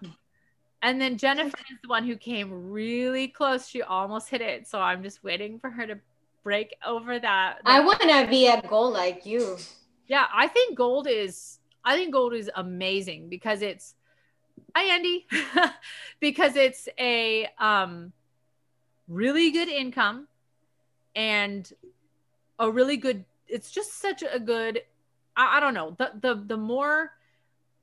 [0.81, 3.67] And then Jennifer is the one who came really close.
[3.67, 4.67] She almost hit it.
[4.67, 5.97] So I'm just waiting for her to
[6.43, 7.59] break over that.
[7.65, 9.57] I want to be a gold like you.
[10.07, 13.95] yeah, I think gold is I think gold is amazing because it's
[14.75, 15.25] hi Andy.
[16.19, 18.13] because it's a um
[19.07, 20.27] really good income
[21.15, 21.71] and
[22.59, 24.81] a really good it's just such a good
[25.35, 25.95] I, I don't know.
[25.97, 27.13] The the the more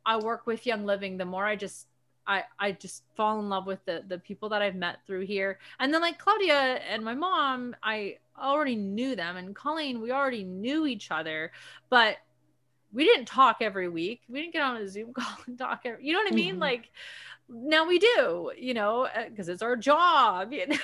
[0.07, 1.87] I work with Young Living, the more I just
[2.27, 5.59] I I just fall in love with the the people that I've met through here.
[5.79, 10.45] And then like Claudia and my mom, I already knew them and Colleen, we already
[10.45, 11.53] knew each other,
[11.91, 12.17] but
[12.93, 14.23] we didn't talk every week.
[14.29, 16.57] We didn't get on a Zoom call and talk every, you know what I mean?
[16.57, 16.61] Mhm.
[16.61, 16.91] Like
[17.49, 20.77] now we do, you know, because it's our job, you know.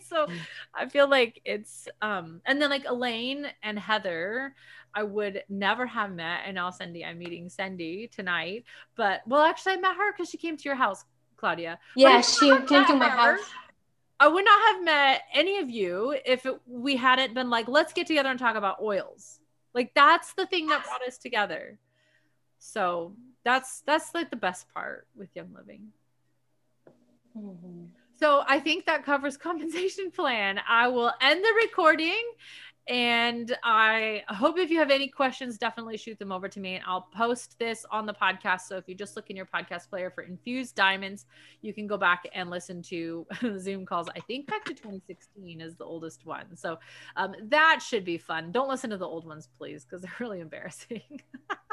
[0.00, 0.38] so Mm.
[0.74, 4.54] I feel like it's um and then like Elaine and Heather,
[4.94, 6.40] I would never have met.
[6.46, 8.64] And now Cindy, I'm meeting Cindy tonight.
[8.96, 11.04] But well, actually, I met her because she came to your house,
[11.36, 11.78] Claudia.
[11.96, 13.50] Yeah, she came to my her, house.
[14.20, 17.92] I would not have met any of you if it, we hadn't been like, let's
[17.92, 19.40] get together and talk about oils.
[19.74, 21.78] Like that's the thing that brought us together.
[22.58, 23.14] So
[23.44, 25.88] that's that's like the best part with Young Living.
[27.36, 27.88] Mhm.
[28.18, 30.60] So I think that covers compensation plan.
[30.66, 32.22] I will end the recording
[32.86, 36.84] and I hope if you have any questions, definitely shoot them over to me and
[36.86, 38.62] I'll post this on the podcast.
[38.62, 41.24] So if you just look in your podcast player for infused diamonds,
[41.62, 43.26] you can go back and listen to
[43.58, 44.08] Zoom calls.
[44.14, 46.56] I think back to 2016 is the oldest one.
[46.56, 46.78] So
[47.16, 48.52] um, that should be fun.
[48.52, 51.22] Don't listen to the old ones, please, because they're really embarrassing.